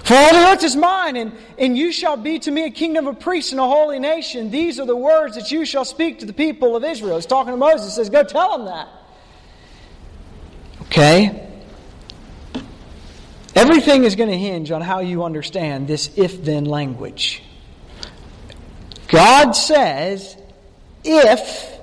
For 0.04 0.14
all 0.14 0.32
the 0.32 0.48
earth 0.52 0.64
is 0.64 0.76
mine, 0.76 1.18
and, 1.18 1.34
and 1.58 1.78
you 1.78 1.92
shall 1.92 2.16
be 2.16 2.40
to 2.40 2.52
me 2.52 2.66
a 2.66 2.70
kingdom 2.70 3.08
of 3.08 3.20
priests 3.20 3.52
and 3.52 3.60
a 3.60 3.68
holy 3.68 4.00
nation. 4.00 4.52
These 4.52 4.80
are 4.80 4.86
the 4.86 4.96
words 4.96 5.36
that 5.36 5.52
you 5.52 5.66
shall 5.66 5.84
speak 5.84 6.20
to 6.20 6.26
the 6.26 6.34
people 6.34 6.76
of 6.76 6.84
Israel. 6.84 7.16
He's 7.16 7.26
talking 7.26 7.52
to 7.52 7.58
Moses, 7.58 7.96
says, 7.96 8.10
Go 8.10 8.24
tell 8.24 8.58
them 8.58 8.68
that. 8.68 8.88
Okay? 10.84 11.47
Everything 13.58 14.04
is 14.04 14.16
going 14.16 14.30
to 14.30 14.38
hinge 14.38 14.70
on 14.70 14.82
how 14.82 15.00
you 15.00 15.24
understand 15.24 15.88
this 15.88 16.16
if 16.16 16.44
then 16.44 16.66
language. 16.66 17.42
God 19.08 19.54
says, 19.54 20.38
if 21.04 21.80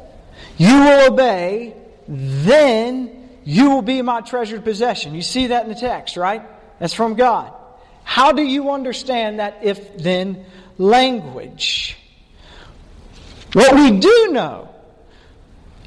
you 0.56 0.72
will 0.72 1.12
obey, 1.12 1.74
then 2.06 3.28
you 3.42 3.70
will 3.70 3.82
be 3.82 4.02
my 4.02 4.20
treasured 4.20 4.62
possession. 4.62 5.16
You 5.16 5.22
see 5.22 5.48
that 5.48 5.64
in 5.64 5.68
the 5.68 5.74
text, 5.74 6.16
right? 6.16 6.42
That's 6.78 6.94
from 6.94 7.16
God. 7.16 7.52
How 8.04 8.30
do 8.30 8.42
you 8.42 8.70
understand 8.70 9.40
that 9.40 9.58
if 9.64 9.98
then 9.98 10.44
language? 10.78 11.96
What 13.52 13.74
we 13.74 13.98
do 13.98 14.28
know 14.30 14.72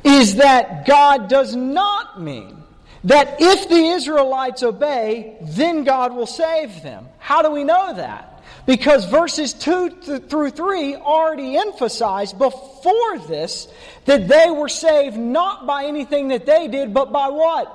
is 0.03 0.36
that 0.36 0.86
God 0.86 1.29
does 1.29 1.56
not 1.56 2.22
mean 2.22 2.62
that 3.04 3.38
if 3.39 3.70
the 3.70 3.75
Israelites 3.75 4.63
obey, 4.63 5.38
then 5.42 5.84
God 5.84 6.16
will 6.16 6.27
save 6.27 6.82
them. 6.82 7.08
How 7.20 7.42
do 7.42 7.51
we 7.51 7.63
know 7.63 7.94
that? 7.94 8.44
Because 8.66 9.06
verses 9.06 9.54
2 9.54 10.22
through 10.27 10.50
3 10.50 10.96
already 10.96 11.58
emphasized 11.58 12.38
before 12.38 13.18
this 13.27 13.68
that 14.06 14.27
they 14.27 14.50
were 14.50 14.68
saved 14.68 15.18
not 15.18 15.66
by 15.66 15.86
anything 15.86 16.30
that 16.30 16.46
they 16.46 16.68
did, 16.68 16.94
but 16.94 17.12
by 17.12 17.30
what? 17.30 17.74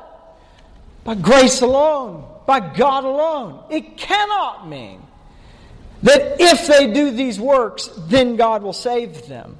By 1.04 1.14
grace 1.14 1.62
alone, 1.62 2.26
by 2.46 2.60
God 2.60 3.04
alone. 3.04 3.64
It 3.70 3.96
cannot 3.96 4.68
mean 4.68 5.02
that 6.02 6.40
if 6.40 6.66
they 6.66 6.92
do 6.92 7.10
these 7.10 7.40
works, 7.40 7.88
then 8.08 8.36
God 8.36 8.62
will 8.62 8.72
save 8.72 9.26
them. 9.28 9.56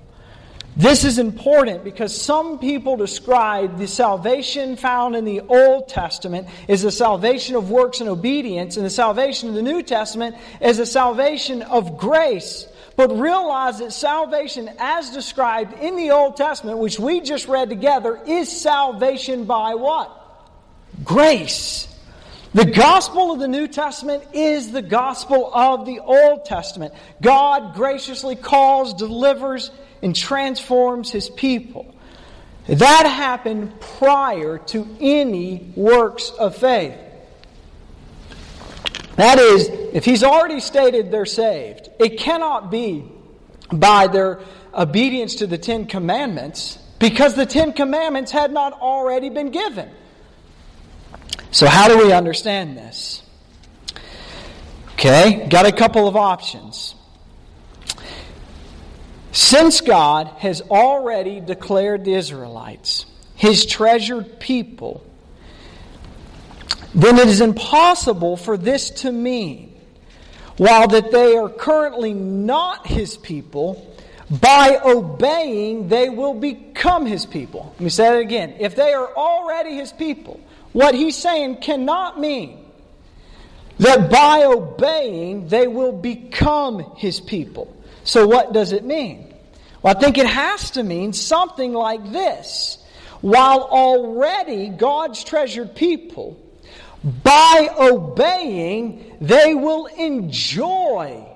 This 0.75 1.05
is 1.05 1.19
important 1.19 1.85
because 1.85 2.19
some 2.19 2.59
people 2.59 2.97
describe 2.97 3.77
the 3.79 3.87
salvation 3.87 4.77
found 4.77 5.15
in 5.15 5.27
the 5.27 5.41
Old 5.41 5.89
Testament 5.89 6.49
as 6.67 6.81
the 6.81 6.91
salvation 6.91 7.57
of 7.57 7.71
works 7.71 8.01
and 8.01 8.09
obedience, 8.09 8.79
and 8.79 8.87
the 8.87 8.91
salvation 8.91 9.51
of 9.51 9.55
the 9.55 9.63
New 9.63 9.83
Testament 9.83 10.35
as 10.63 10.79
a 10.79 10.87
salvation 10.87 11.61
of 11.61 11.99
grace. 11.99 12.67
But 12.97 13.19
realize 13.19 13.81
that 13.81 13.93
salvation, 13.93 14.71
as 14.79 15.11
described 15.11 15.79
in 15.81 15.97
the 15.97 16.11
Old 16.11 16.37
Testament, 16.37 16.79
which 16.79 16.99
we 16.99 17.21
just 17.21 17.49
read 17.49 17.69
together, 17.69 18.19
is 18.27 18.51
salvation 18.51 19.45
by 19.45 19.75
what? 19.75 20.11
Grace. 21.05 21.89
The 22.55 22.67
gospel 22.67 23.33
of 23.33 23.41
the 23.41 23.49
New 23.49 23.67
Testament 23.67 24.25
is 24.35 24.73
the 24.73 24.83
gospel 24.83 25.51
of 25.55 25.87
the 25.87 26.01
Old 26.01 26.45
Testament. 26.45 26.93
God 27.23 27.75
graciously 27.75 28.37
calls, 28.37 28.93
delivers, 28.93 29.71
and 30.03 30.15
transforms 30.15 31.11
his 31.11 31.31
people. 31.31 31.95
That 32.67 33.07
happened 33.07 33.81
prior 33.81 34.59
to 34.59 34.97
any 35.01 35.73
works 35.75 36.31
of 36.31 36.57
faith. 36.57 36.95
That 39.17 39.39
is, 39.39 39.69
if 39.93 40.05
he's 40.05 40.23
already 40.23 40.61
stated 40.61 41.11
they're 41.11 41.27
saved, 41.27 41.91
it 41.99 42.19
cannot 42.19 42.71
be 42.71 43.05
by 43.73 44.07
their 44.07 44.41
obedience 44.75 45.37
to 45.37 45.47
the 45.47 45.59
Ten 45.59 45.87
Commandments 45.87 46.79
because 46.99 47.35
the 47.35 47.47
Ten 47.47 47.73
Commandments 47.73 48.31
had 48.31 48.53
not 48.53 48.73
already 48.75 49.29
been 49.29 49.51
given. 49.51 49.91
So, 51.51 51.67
how 51.67 51.89
do 51.89 51.99
we 51.99 52.13
understand 52.13 52.77
this? 52.77 53.23
Okay, 54.95 55.47
got 55.51 55.67
a 55.67 55.73
couple 55.73 56.07
of 56.07 56.17
options. 56.17 56.95
Since 59.33 59.81
God 59.81 60.29
has 60.39 60.61
already 60.61 61.41
declared 61.41 62.05
the 62.05 62.15
Israelites 62.15 63.07
his 63.35 63.67
treasured 63.67 64.39
people, 64.39 65.03
then 66.95 67.19
it 67.19 67.27
is 67.27 67.41
impossible 67.41 68.37
for 68.37 68.57
this 68.57 68.91
to 68.91 69.11
mean, 69.11 69.75
while 70.59 70.87
that 70.89 71.11
they 71.11 71.37
are 71.37 71.49
currently 71.49 72.13
not 72.13 72.87
his 72.87 73.17
people, 73.17 73.97
by 74.31 74.79
obeying 74.85 75.89
they 75.89 76.11
will 76.11 76.35
become 76.35 77.07
his 77.07 77.27
people. 77.27 77.71
Let 77.73 77.81
me 77.81 77.89
say 77.89 78.11
that 78.11 78.21
again. 78.21 78.57
If 78.61 78.77
they 78.77 78.93
are 78.93 79.09
already 79.17 79.77
his 79.77 79.93
people, 79.93 80.41
what 80.73 80.95
he's 80.95 81.17
saying 81.17 81.57
cannot 81.57 82.21
mean 82.21 82.65
that 83.79 84.11
by 84.11 84.45
obeying 84.45 85.49
they 85.49 85.67
will 85.67 85.93
become 85.93 86.95
his 86.97 87.19
people. 87.19 87.75
So, 88.05 88.27
what 88.27 88.53
does 88.53 88.73
it 88.73 88.85
mean? 88.85 89.35
Well, 89.83 89.97
I 89.97 90.01
think 90.01 90.19
it 90.19 90.27
has 90.27 90.73
to 90.73 90.83
mean 90.83 91.13
something 91.13 91.73
like 91.73 92.13
this. 92.13 92.79
While 93.21 93.61
already 93.63 94.69
God's 94.69 95.23
treasured 95.23 95.75
people, 95.75 96.39
by 97.05 97.69
obeying, 97.79 99.17
they 99.21 99.55
will 99.55 99.87
enjoy 99.87 101.29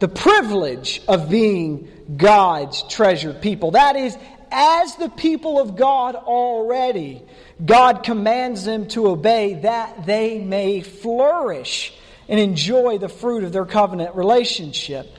the 0.00 0.08
privilege 0.08 1.02
of 1.06 1.28
being 1.28 1.88
God's 2.16 2.82
treasured 2.84 3.40
people. 3.40 3.72
That 3.72 3.96
is, 3.96 4.16
as 4.50 4.96
the 4.96 5.08
people 5.08 5.60
of 5.60 5.76
God 5.76 6.16
already, 6.16 7.22
God 7.64 8.02
commands 8.02 8.64
them 8.64 8.88
to 8.88 9.08
obey 9.08 9.54
that 9.62 10.04
they 10.06 10.40
may 10.40 10.80
flourish 10.80 11.94
and 12.28 12.40
enjoy 12.40 12.98
the 12.98 13.08
fruit 13.08 13.44
of 13.44 13.52
their 13.52 13.66
covenant 13.66 14.16
relationship. 14.16 15.12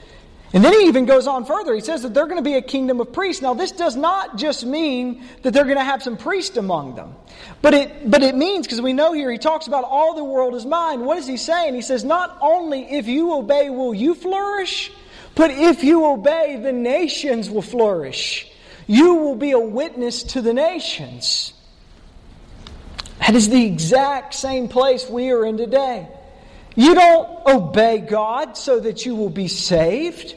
And 0.55 0.63
then 0.63 0.71
he 0.71 0.87
even 0.87 1.05
goes 1.05 1.27
on 1.27 1.43
further. 1.43 1.75
He 1.75 1.81
says 1.81 2.03
that 2.03 2.13
they're 2.13 2.27
going 2.27 2.37
to 2.37 2.41
be 2.41 2.53
a 2.53 2.61
kingdom 2.61 3.01
of 3.01 3.11
priests. 3.11 3.41
Now, 3.41 3.53
this 3.53 3.73
does 3.73 3.97
not 3.97 4.37
just 4.37 4.65
mean 4.65 5.25
that 5.41 5.53
they're 5.53 5.65
going 5.65 5.75
to 5.75 5.83
have 5.83 6.01
some 6.01 6.15
priests 6.15 6.55
among 6.55 6.95
them. 6.95 7.13
But 7.61 7.73
it, 7.73 8.09
but 8.09 8.23
it 8.23 8.35
means, 8.35 8.65
because 8.65 8.79
we 8.79 8.93
know 8.93 9.11
here 9.11 9.29
he 9.29 9.37
talks 9.37 9.67
about 9.67 9.83
all 9.83 10.15
the 10.15 10.23
world 10.23 10.55
is 10.55 10.65
mine. 10.65 11.03
What 11.03 11.17
is 11.17 11.27
he 11.27 11.35
saying? 11.35 11.73
He 11.75 11.81
says, 11.81 12.05
not 12.05 12.37
only 12.39 12.83
if 12.89 13.05
you 13.05 13.33
obey 13.33 13.69
will 13.69 13.93
you 13.93 14.15
flourish, 14.15 14.93
but 15.35 15.51
if 15.51 15.83
you 15.83 16.05
obey, 16.05 16.57
the 16.63 16.71
nations 16.71 17.49
will 17.49 17.61
flourish. 17.61 18.49
You 18.87 19.15
will 19.15 19.35
be 19.35 19.51
a 19.51 19.59
witness 19.59 20.23
to 20.23 20.41
the 20.41 20.53
nations. 20.53 21.51
That 23.19 23.35
is 23.35 23.49
the 23.49 23.65
exact 23.65 24.33
same 24.33 24.69
place 24.69 25.09
we 25.09 25.31
are 25.31 25.45
in 25.45 25.57
today. 25.57 26.07
You 26.77 26.95
don't 26.95 27.45
obey 27.45 27.97
God 27.97 28.55
so 28.55 28.79
that 28.79 29.05
you 29.05 29.15
will 29.15 29.29
be 29.29 29.49
saved. 29.49 30.35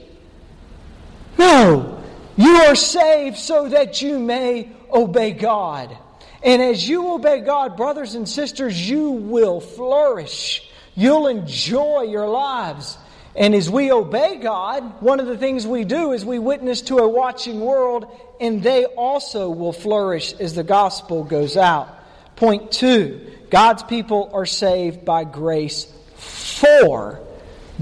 No, 1.38 2.02
you 2.36 2.56
are 2.56 2.74
saved 2.74 3.36
so 3.36 3.68
that 3.68 4.02
you 4.02 4.18
may 4.18 4.70
obey 4.92 5.32
God. 5.32 5.96
And 6.42 6.60
as 6.60 6.88
you 6.88 7.12
obey 7.14 7.40
God, 7.40 7.76
brothers 7.76 8.14
and 8.14 8.28
sisters, 8.28 8.88
you 8.88 9.10
will 9.10 9.60
flourish. 9.60 10.68
You'll 10.94 11.28
enjoy 11.28 12.02
your 12.02 12.28
lives. 12.28 12.98
And 13.36 13.54
as 13.54 13.70
we 13.70 13.92
obey 13.92 14.36
God, 14.36 15.00
one 15.00 15.20
of 15.20 15.26
the 15.26 15.38
things 15.38 15.66
we 15.66 15.84
do 15.84 16.12
is 16.12 16.24
we 16.24 16.40
witness 16.40 16.82
to 16.82 16.98
a 16.98 17.08
watching 17.08 17.60
world, 17.60 18.06
and 18.40 18.62
they 18.62 18.84
also 18.84 19.48
will 19.48 19.72
flourish 19.72 20.32
as 20.34 20.54
the 20.54 20.64
gospel 20.64 21.22
goes 21.22 21.56
out. 21.56 21.88
Point 22.36 22.72
two 22.72 23.32
God's 23.50 23.82
people 23.84 24.30
are 24.32 24.46
saved 24.46 25.04
by 25.04 25.24
grace 25.24 25.92
for 26.16 27.20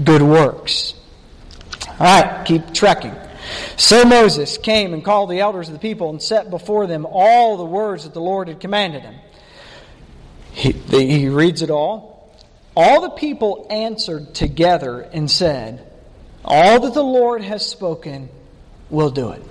good 0.03 0.21
works. 0.21 0.93
All 1.99 2.21
right, 2.21 2.45
keep 2.45 2.73
trekking. 2.73 3.15
So 3.75 4.05
Moses 4.05 4.57
came 4.57 4.93
and 4.93 5.03
called 5.03 5.29
the 5.29 5.39
elders 5.39 5.67
of 5.67 5.73
the 5.73 5.79
people 5.79 6.09
and 6.09 6.21
set 6.21 6.49
before 6.49 6.87
them 6.87 7.05
all 7.09 7.57
the 7.57 7.65
words 7.65 8.03
that 8.03 8.13
the 8.13 8.21
Lord 8.21 8.47
had 8.47 8.59
commanded 8.59 9.03
him. 9.03 9.15
He, 10.51 10.71
he 10.71 11.29
reads 11.29 11.61
it 11.61 11.69
all. 11.69 12.35
All 12.75 13.01
the 13.01 13.11
people 13.11 13.67
answered 13.69 14.33
together 14.33 15.01
and 15.01 15.29
said, 15.29 15.87
All 16.43 16.79
that 16.79 16.93
the 16.93 17.03
Lord 17.03 17.43
has 17.43 17.67
spoken, 17.67 18.29
we'll 18.89 19.11
do 19.11 19.31
it. 19.31 19.43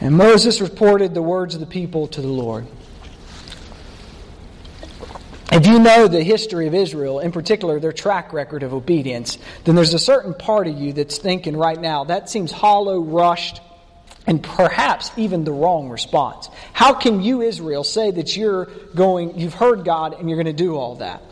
And 0.00 0.16
Moses 0.16 0.60
reported 0.60 1.14
the 1.14 1.22
words 1.22 1.54
of 1.54 1.60
the 1.60 1.66
people 1.66 2.06
to 2.08 2.20
the 2.20 2.28
Lord. 2.28 2.66
If 5.50 5.66
you 5.66 5.78
know 5.78 6.08
the 6.08 6.22
history 6.22 6.66
of 6.66 6.74
Israel, 6.74 7.20
in 7.20 7.32
particular 7.32 7.80
their 7.80 7.92
track 7.92 8.34
record 8.34 8.62
of 8.62 8.74
obedience, 8.74 9.38
then 9.64 9.74
there's 9.76 9.94
a 9.94 9.98
certain 9.98 10.34
part 10.34 10.66
of 10.66 10.78
you 10.78 10.92
that's 10.92 11.16
thinking 11.16 11.56
right 11.56 11.80
now, 11.80 12.04
that 12.04 12.28
seems 12.28 12.52
hollow, 12.52 13.00
rushed, 13.00 13.62
and 14.26 14.42
perhaps 14.42 15.10
even 15.16 15.44
the 15.44 15.52
wrong 15.52 15.88
response. 15.88 16.50
How 16.74 16.92
can 16.92 17.22
you, 17.22 17.40
Israel, 17.40 17.82
say 17.82 18.10
that 18.10 18.36
you're 18.36 18.66
going, 18.94 19.38
you've 19.38 19.54
heard 19.54 19.86
God 19.86 20.12
and 20.12 20.28
you're 20.28 20.36
going 20.36 20.54
to 20.54 20.64
do 20.64 20.76
all 20.76 20.96
that? 20.96 21.22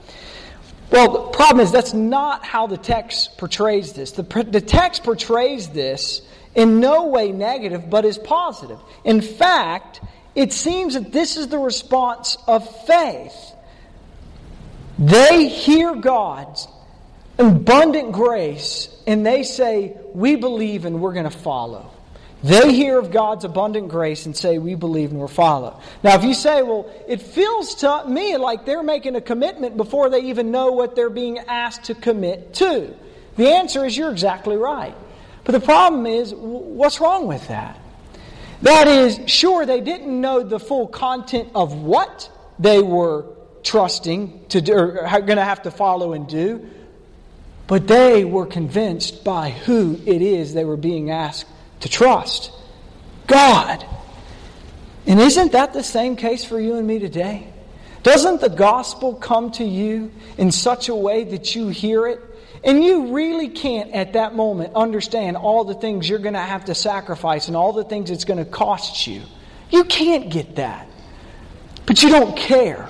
Well, 0.91 1.13
the 1.13 1.37
problem 1.37 1.61
is 1.61 1.71
that's 1.71 1.93
not 1.93 2.43
how 2.43 2.69
the 2.69 2.79
text 2.79 3.37
portrays 3.37 3.93
this. 3.93 4.13
The, 4.13 4.23
the 4.23 4.63
text 4.63 5.05
portrays 5.05 5.69
this 5.69 6.23
in 6.55 6.81
no 6.81 7.09
way 7.09 7.33
negative, 7.33 7.91
but 7.91 8.07
is 8.07 8.17
positive. 8.17 8.79
In 9.05 9.21
fact, 9.21 10.01
it 10.35 10.55
seems 10.55 10.95
that 10.95 11.13
this 11.13 11.37
is 11.37 11.49
the 11.49 11.59
response 11.59 12.39
of 12.47 12.67
faith. 12.87 13.53
They 14.99 15.49
hear 15.49 15.95
God's 15.95 16.69
abundant 17.39 18.13
grace 18.13 18.89
and 19.07 19.25
they 19.25 19.43
say, 19.43 19.97
We 20.15 20.37
believe 20.37 20.85
and 20.85 21.01
we're 21.01 21.13
going 21.13 21.25
to 21.25 21.31
follow. 21.31 21.91
They 22.43 22.75
hear 22.75 22.99
of 22.99 23.11
God's 23.11 23.45
abundant 23.45 23.89
grace 23.89 24.27
and 24.27 24.37
say, 24.37 24.59
We 24.59 24.75
believe 24.75 25.11
and 25.11 25.19
we'll 25.19 25.29
follow. 25.29 25.81
Now, 26.03 26.15
if 26.17 26.25
you 26.25 26.35
say, 26.35 26.63
Well, 26.63 26.91
it 27.09 27.21
feels 27.21 27.77
to 27.77 28.05
me 28.09 28.37
like 28.37 28.65
they're 28.65 28.83
making 28.83 29.17
a 29.17 29.21
commitment 29.21 29.77
before 29.77 30.09
they 30.09 30.21
even 30.21 30.51
know 30.51 30.73
what 30.73 30.97
they're 30.97 31.11
being 31.11 31.39
asked 31.39 31.85
to 31.85 31.95
commit 31.95 32.55
to, 32.55 32.95
the 33.37 33.49
answer 33.49 33.85
is 33.85 33.97
you're 33.97 34.11
exactly 34.11 34.57
right. 34.57 34.95
But 35.45 35.53
the 35.53 35.61
problem 35.61 36.07
is, 36.07 36.35
what's 36.35 37.01
wrong 37.01 37.29
with 37.29 37.47
that? 37.49 37.79
That 38.63 38.89
is, 38.89 39.21
sure, 39.27 39.67
they 39.67 39.81
didn't 39.81 40.21
know 40.21 40.43
the 40.43 40.59
full 40.59 40.89
content 40.89 41.51
of 41.55 41.75
what 41.75 42.31
they 42.59 42.81
were 42.83 43.27
trusting 43.67 44.47
to 44.49 44.61
do, 44.61 44.75
or 44.75 45.03
going 45.21 45.37
to 45.37 45.45
have 45.45 45.63
to 45.63 45.71
follow 45.71 46.13
and 46.13 46.29
do, 46.29 46.69
but 47.67 47.89
they 47.89 48.25
were 48.25 48.47
convinced 48.47 49.25
by 49.25 49.51
who 49.51 50.01
it 50.07 50.23
is 50.23 50.55
they 50.55 50.65
were 50.65 50.77
being 50.77 51.11
asked 51.11 51.47
to 51.81 51.89
trust 51.89 52.53
God. 53.27 53.85
And 55.07 55.21
isn't 55.21 55.53
that 55.53 55.73
the 55.73 55.83
same 55.83 56.17
case 56.17 56.45
for 56.45 56.61
you 56.61 56.77
and 56.77 56.87
me 56.87 56.99
today? 56.99 57.53
Doesn't 58.03 58.41
the 58.41 58.49
gospel 58.49 59.15
come 59.15 59.51
to 59.53 59.65
you 59.65 60.13
in 60.39 60.53
such 60.53 60.89
a 60.89 60.95
way 60.95 61.25
that 61.25 61.57
you 61.57 61.69
hear 61.69 62.07
it 62.07 62.21
and 62.63 62.83
you 62.83 63.13
really 63.15 63.49
can't 63.49 63.93
at 63.93 64.13
that 64.13 64.35
moment 64.35 64.75
understand 64.75 65.37
all 65.37 65.65
the 65.65 65.75
things 65.75 66.09
you're 66.09 66.21
going 66.21 66.35
to 66.35 66.41
have 66.41 66.67
to 66.67 66.75
sacrifice 66.75 67.49
and 67.49 67.57
all 67.57 67.73
the 67.73 67.85
things 67.85 68.11
it's 68.11 68.25
going 68.25 68.39
to 68.39 68.49
cost 68.49 69.09
you? 69.09 69.23
You 69.71 69.85
can't 69.85 70.31
get 70.31 70.57
that. 70.57 70.89
But 71.85 72.03
you 72.03 72.09
don't 72.09 72.37
care. 72.37 72.89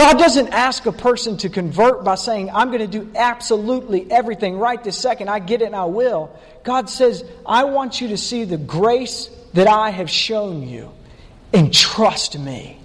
God 0.00 0.18
doesn't 0.18 0.48
ask 0.48 0.86
a 0.86 0.92
person 0.92 1.36
to 1.36 1.50
convert 1.50 2.04
by 2.04 2.14
saying, 2.14 2.48
I'm 2.50 2.68
going 2.68 2.80
to 2.80 2.86
do 2.86 3.12
absolutely 3.14 4.10
everything 4.10 4.56
right 4.56 4.82
this 4.82 4.96
second. 4.96 5.28
I 5.28 5.40
get 5.40 5.60
it 5.60 5.66
and 5.66 5.76
I 5.76 5.84
will. 5.84 6.34
God 6.64 6.88
says, 6.88 7.22
I 7.44 7.64
want 7.64 8.00
you 8.00 8.08
to 8.08 8.16
see 8.16 8.44
the 8.44 8.56
grace 8.56 9.28
that 9.52 9.68
I 9.68 9.90
have 9.90 10.08
shown 10.08 10.66
you 10.66 10.90
and 11.52 11.70
trust 11.70 12.38
me. 12.38 12.80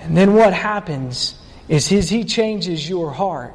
And 0.00 0.16
then 0.16 0.32
what 0.32 0.54
happens 0.54 1.38
is 1.68 1.92
as 1.92 2.08
He 2.08 2.24
changes 2.24 2.88
your 2.88 3.12
heart, 3.12 3.52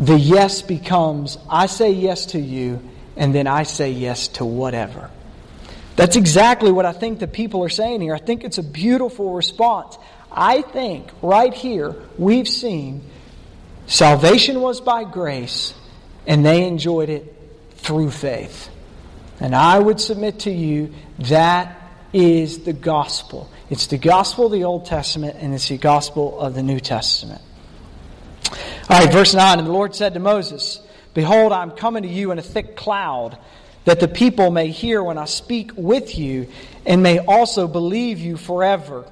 the 0.00 0.18
yes 0.18 0.62
becomes, 0.62 1.38
I 1.48 1.66
say 1.66 1.92
yes 1.92 2.26
to 2.26 2.40
you, 2.40 2.82
and 3.16 3.32
then 3.32 3.46
I 3.46 3.62
say 3.62 3.92
yes 3.92 4.26
to 4.28 4.44
whatever. 4.44 5.12
That's 5.94 6.16
exactly 6.16 6.72
what 6.72 6.86
I 6.86 6.92
think 6.92 7.20
the 7.20 7.28
people 7.28 7.62
are 7.62 7.68
saying 7.68 8.00
here. 8.00 8.16
I 8.16 8.18
think 8.18 8.42
it's 8.42 8.58
a 8.58 8.64
beautiful 8.64 9.34
response. 9.34 9.96
I 10.32 10.62
think 10.62 11.10
right 11.22 11.52
here 11.52 11.96
we've 12.16 12.48
seen 12.48 13.02
salvation 13.86 14.60
was 14.60 14.80
by 14.80 15.04
grace, 15.04 15.74
and 16.26 16.44
they 16.44 16.66
enjoyed 16.66 17.08
it 17.08 17.34
through 17.76 18.10
faith. 18.10 18.70
And 19.40 19.54
I 19.54 19.78
would 19.78 20.00
submit 20.00 20.40
to 20.40 20.50
you 20.50 20.92
that 21.20 21.76
is 22.12 22.60
the 22.60 22.72
gospel. 22.72 23.50
It's 23.70 23.86
the 23.86 23.98
gospel 23.98 24.46
of 24.46 24.52
the 24.52 24.64
Old 24.64 24.86
Testament 24.86 25.36
and 25.40 25.54
it's 25.54 25.68
the 25.68 25.78
gospel 25.78 26.38
of 26.40 26.54
the 26.54 26.62
New 26.62 26.80
Testament. 26.80 27.40
All 28.88 28.98
right, 28.98 29.10
verse 29.12 29.34
9 29.34 29.58
And 29.58 29.66
the 29.68 29.72
Lord 29.72 29.94
said 29.94 30.14
to 30.14 30.20
Moses, 30.20 30.80
Behold, 31.14 31.52
I'm 31.52 31.70
coming 31.70 32.02
to 32.02 32.08
you 32.08 32.32
in 32.32 32.38
a 32.38 32.42
thick 32.42 32.76
cloud, 32.76 33.38
that 33.84 34.00
the 34.00 34.08
people 34.08 34.50
may 34.50 34.68
hear 34.68 35.02
when 35.02 35.18
I 35.18 35.24
speak 35.24 35.72
with 35.76 36.18
you 36.18 36.48
and 36.84 37.02
may 37.02 37.18
also 37.18 37.66
believe 37.66 38.18
you 38.18 38.36
forever. 38.36 39.10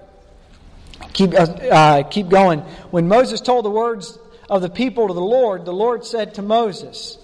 Keep, 1.12 1.34
uh, 1.34 1.42
uh, 1.42 2.02
keep 2.04 2.28
going. 2.28 2.60
When 2.90 3.08
Moses 3.08 3.40
told 3.40 3.64
the 3.64 3.70
words 3.70 4.18
of 4.48 4.62
the 4.62 4.70
people 4.70 5.08
to 5.08 5.14
the 5.14 5.20
Lord, 5.20 5.64
the 5.64 5.72
Lord 5.72 6.04
said 6.04 6.34
to 6.34 6.42
Moses, 6.42 7.18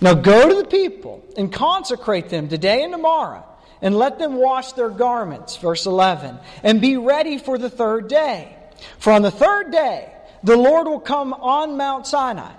now 0.00 0.14
go 0.14 0.48
to 0.48 0.54
the 0.54 0.68
people 0.68 1.22
and 1.36 1.52
consecrate 1.52 2.28
them 2.28 2.48
today 2.48 2.82
and 2.82 2.92
tomorrow, 2.92 3.44
and 3.82 3.96
let 3.96 4.18
them 4.18 4.36
wash 4.36 4.72
their 4.72 4.88
garments, 4.88 5.56
verse 5.56 5.86
11, 5.86 6.38
and 6.62 6.80
be 6.80 6.96
ready 6.96 7.38
for 7.38 7.58
the 7.58 7.70
third 7.70 8.08
day. 8.08 8.56
For 8.98 9.12
on 9.12 9.22
the 9.22 9.30
third 9.30 9.70
day, 9.70 10.10
the 10.42 10.56
Lord 10.56 10.86
will 10.86 11.00
come 11.00 11.34
on 11.34 11.76
Mount 11.76 12.06
Sinai 12.06 12.52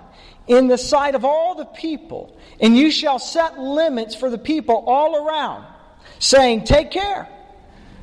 in 0.46 0.68
the 0.68 0.78
sight 0.78 1.14
of 1.14 1.24
all 1.24 1.54
the 1.54 1.64
people, 1.64 2.36
and 2.60 2.76
you 2.76 2.90
shall 2.90 3.18
set 3.18 3.58
limits 3.58 4.14
for 4.14 4.30
the 4.30 4.38
people 4.38 4.84
all 4.86 5.16
around, 5.16 5.64
saying, 6.18 6.64
Take 6.64 6.90
care. 6.90 7.28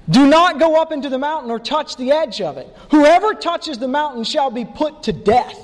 Do 0.10 0.28
not 0.28 0.60
go 0.60 0.82
up 0.82 0.92
into 0.92 1.10
the 1.10 1.20
mountain 1.20 1.52
or 1.52 1.60
touch 1.60 1.96
the 1.96 2.12
edge 2.12 2.42
of 2.42 2.58
it. 2.58 2.68
Whoever 2.92 3.34
touches 3.34 3.78
the 3.78 3.88
mountain 3.88 4.24
shall 4.24 4.50
be 4.50 4.66
put 4.66 5.04
to 5.04 5.14
death. 5.14 5.58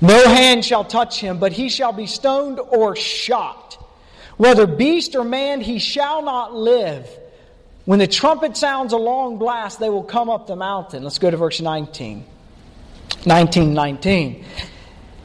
No 0.00 0.28
hand 0.28 0.64
shall 0.64 0.84
touch 0.84 1.20
him, 1.20 1.38
but 1.38 1.52
he 1.52 1.68
shall 1.68 1.92
be 1.92 2.06
stoned 2.06 2.58
or 2.58 2.96
shot. 2.96 3.76
Whether 4.36 4.66
beast 4.66 5.14
or 5.14 5.24
man, 5.24 5.60
he 5.60 5.78
shall 5.78 6.22
not 6.22 6.54
live. 6.54 7.08
When 7.84 7.98
the 7.98 8.06
trumpet 8.06 8.56
sounds 8.56 8.92
a 8.92 8.96
long 8.96 9.38
blast, 9.38 9.80
they 9.80 9.90
will 9.90 10.04
come 10.04 10.30
up 10.30 10.46
the 10.46 10.56
mountain. 10.56 11.02
Let's 11.02 11.18
go 11.18 11.30
to 11.30 11.36
verse 11.36 11.60
19. 11.60 12.24
19, 13.26 13.74
19. 13.74 14.44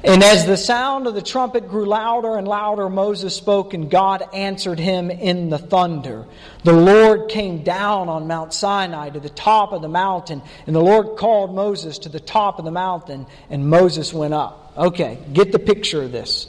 And 0.06 0.24
as 0.24 0.46
the 0.46 0.56
sound 0.56 1.08
of 1.08 1.16
the 1.16 1.22
trumpet 1.22 1.68
grew 1.68 1.86
louder 1.86 2.38
and 2.38 2.48
louder, 2.48 2.90
Moses 2.90 3.36
spoke, 3.36 3.74
and 3.74 3.90
God 3.90 4.24
answered 4.34 4.78
him 4.78 5.10
in 5.10 5.50
the 5.50 5.58
thunder. 5.58 6.26
The 6.64 6.74
Lord 6.74 7.28
came 7.30 7.64
down 7.64 8.08
on 8.08 8.28
Mount 8.28 8.54
Sinai 8.54 9.10
to 9.10 9.20
the 9.20 9.30
top 9.30 9.74
of 9.74 9.82
the 9.82 9.90
mountain, 9.90 10.44
and 10.68 10.76
the 10.76 10.82
Lord 10.82 11.18
called 11.18 11.56
Moses 11.56 11.98
to 12.00 12.10
the 12.10 12.20
top 12.20 12.60
of 12.60 12.66
the 12.66 12.72
mountain, 12.72 13.26
and 13.50 13.68
Moses 13.68 14.14
went 14.14 14.36
up. 14.36 14.74
Okay, 14.78 15.18
get 15.34 15.52
the 15.52 15.58
picture 15.60 16.04
of 16.04 16.12
this. 16.12 16.48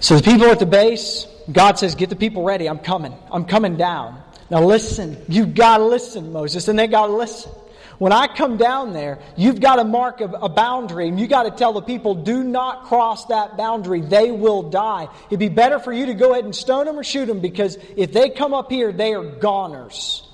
So 0.00 0.16
the 0.16 0.22
people 0.22 0.46
at 0.46 0.58
the 0.58 0.66
base, 0.66 1.26
God 1.52 1.78
says, 1.78 1.94
Get 1.96 2.08
the 2.08 2.16
people 2.16 2.44
ready. 2.44 2.66
I'm 2.66 2.78
coming. 2.78 3.14
I'm 3.30 3.44
coming 3.44 3.76
down. 3.76 4.22
Now 4.50 4.62
listen. 4.62 5.22
You've 5.28 5.54
got 5.54 5.78
to 5.78 5.84
listen, 5.84 6.32
Moses, 6.32 6.68
and 6.68 6.78
they 6.78 6.86
got 6.86 7.08
to 7.08 7.12
listen. 7.12 7.52
When 7.98 8.12
I 8.12 8.26
come 8.26 8.58
down 8.58 8.92
there, 8.92 9.18
you've 9.36 9.60
got 9.60 9.76
to 9.76 9.84
mark 9.84 10.20
a, 10.20 10.26
a 10.26 10.48
boundary 10.48 11.08
and 11.08 11.18
you've 11.18 11.30
got 11.30 11.44
to 11.44 11.50
tell 11.50 11.72
the 11.72 11.80
people, 11.80 12.14
do 12.14 12.44
not 12.44 12.84
cross 12.84 13.24
that 13.26 13.56
boundary. 13.56 14.02
They 14.02 14.30
will 14.30 14.64
die. 14.64 15.08
It'd 15.28 15.38
be 15.38 15.48
better 15.48 15.78
for 15.78 15.92
you 15.92 16.06
to 16.06 16.14
go 16.14 16.32
ahead 16.32 16.44
and 16.44 16.54
stone 16.54 16.86
them 16.86 16.98
or 16.98 17.04
shoot 17.04 17.26
them 17.26 17.40
because 17.40 17.78
if 17.96 18.12
they 18.12 18.30
come 18.30 18.52
up 18.52 18.70
here, 18.70 18.92
they 18.92 19.14
are 19.14 19.24
goners. 19.24 20.28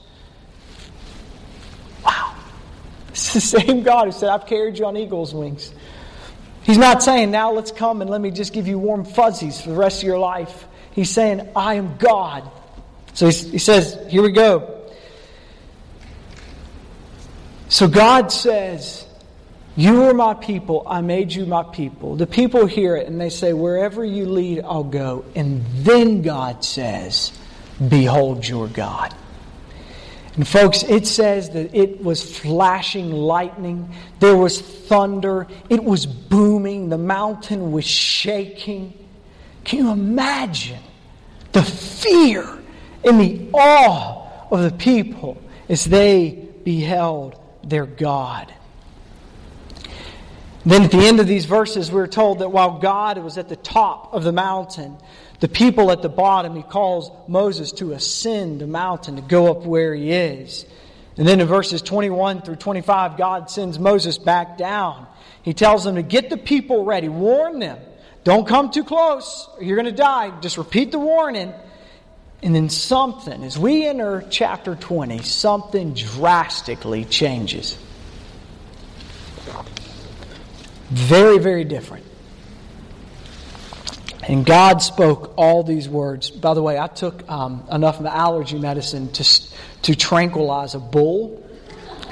Wow. 2.05 2.35
It's 3.11 3.33
the 3.33 3.40
same 3.40 3.83
God 3.85 4.07
who 4.07 4.12
said, 4.12 4.29
I've 4.29 4.46
carried 4.46 4.79
you 4.79 4.87
on 4.87 4.96
eagle's 4.96 5.33
wings. 5.33 5.72
He's 6.62 6.79
not 6.79 7.03
saying, 7.03 7.31
now 7.31 7.53
let's 7.53 7.70
come 7.70 8.01
and 8.03 8.11
let 8.11 8.20
me 8.20 8.31
just 8.31 8.53
give 8.53 8.66
you 8.66 8.79
warm 8.79 9.05
fuzzies 9.05 9.61
for 9.61 9.70
the 9.70 9.77
rest 9.77 10.03
of 10.03 10.07
your 10.07 10.18
life. 10.18 10.66
He's 10.92 11.11
saying, 11.11 11.48
I 11.55 11.75
am 11.75 11.96
God. 11.96 12.51
So 13.14 13.27
he 13.27 13.59
says, 13.59 13.98
here 14.09 14.22
we 14.22 14.33
go. 14.33 14.82
So 17.73 17.89
God 17.89 18.31
says, 18.31 19.07
You 19.77 20.03
are 20.03 20.13
my 20.13 20.35
people. 20.35 20.83
I 20.87 21.01
made 21.01 21.33
you 21.33 21.47
my 21.47 21.63
people. 21.63 22.17
The 22.17 22.27
people 22.27 22.67
hear 22.67 22.97
it 22.97 23.07
and 23.07 23.19
they 23.19 23.31
say, 23.31 23.55
Wherever 23.55 24.05
you 24.05 24.27
lead, 24.27 24.61
I'll 24.63 24.85
go. 24.85 25.25
And 25.35 25.65
then 25.77 26.21
God 26.21 26.67
says, 26.67 27.33
Behold 27.89 28.47
your 28.47 28.69
God. 28.69 29.15
And 30.35 30.47
folks, 30.47 30.83
it 30.83 31.07
says 31.07 31.49
that 31.51 31.75
it 31.75 32.05
was 32.05 32.39
flashing 32.39 33.11
lightning, 33.11 33.95
there 34.21 34.37
was 34.37 34.61
thunder, 34.61 35.47
it 35.71 35.83
was 35.83 36.05
booming, 36.05 36.91
the 36.91 36.99
mountain 36.99 37.73
was 37.73 37.87
shaking. 37.87 38.93
Can 39.65 39.79
you 39.79 39.93
imagine 39.93 40.83
the 41.53 41.63
fear 41.63 42.47
and 43.03 43.19
the 43.19 43.49
awe 43.55 44.29
of 44.51 44.61
the 44.61 44.77
people 44.77 45.41
as 45.71 45.87
they 45.87 46.33
beheld 46.65 47.39
their 47.64 47.87
God? 47.87 48.53
Then 50.64 50.83
at 50.83 50.92
the 50.92 51.05
end 51.05 51.18
of 51.18 51.27
these 51.27 51.44
verses, 51.44 51.90
we're 51.90 52.07
told 52.07 52.38
that 52.38 52.51
while 52.51 52.79
God 52.79 53.18
was 53.18 53.37
at 53.37 53.48
the 53.48 53.57
top 53.57 54.14
of 54.14 54.22
the 54.22 54.33
mountain, 54.33 54.96
the 55.40 55.48
people 55.48 55.90
at 55.90 56.03
the 56.03 56.09
bottom, 56.09 56.55
he 56.55 56.62
calls 56.62 57.11
Moses 57.27 57.72
to 57.72 57.92
ascend 57.92 58.61
the 58.61 58.66
mountain, 58.68 59.16
to 59.16 59.22
go 59.22 59.51
up 59.51 59.66
where 59.66 59.92
he 59.92 60.12
is. 60.12 60.64
And 61.16 61.27
then 61.27 61.40
in 61.40 61.48
verses 61.48 61.83
21 61.83 62.42
through 62.42 62.57
25, 62.57 63.16
God 63.16 63.51
sends 63.51 63.79
Moses 63.79 64.18
back 64.18 64.57
down. 64.57 65.09
He 65.42 65.53
tells 65.53 65.83
them 65.83 65.96
to 65.96 66.03
get 66.03 66.31
the 66.31 66.37
people 66.37 66.85
ready, 66.85 67.09
warn 67.09 67.59
them. 67.59 67.79
Don't 68.22 68.46
come 68.46 68.70
too 68.70 68.85
close, 68.85 69.48
you're 69.61 69.77
going 69.77 69.87
to 69.87 69.92
die. 69.92 70.38
Just 70.40 70.59
repeat 70.59 70.92
the 70.92 71.01
warning. 71.01 71.53
And 72.42 72.55
then 72.55 72.68
something, 72.68 73.44
as 73.44 73.57
we 73.57 73.87
enter 73.87 74.24
chapter 74.28 74.74
20, 74.74 75.18
something 75.22 75.94
drastically 75.94 77.05
changes. 77.05 77.78
Very, 80.90 81.38
very 81.38 81.64
different. 81.64 82.05
And 84.22 84.44
God 84.44 84.83
spoke 84.83 85.35
all 85.37 85.62
these 85.62 85.88
words. 85.88 86.31
By 86.31 86.55
the 86.55 86.62
way, 86.62 86.78
I 86.78 86.87
took 86.87 87.28
um, 87.31 87.64
enough 87.70 87.98
of 87.98 88.05
the 88.05 88.14
allergy 88.14 88.59
medicine 88.59 89.11
to, 89.12 89.24
to 89.83 89.94
tranquilize 89.94 90.74
a 90.74 90.81
bull. 90.81 91.48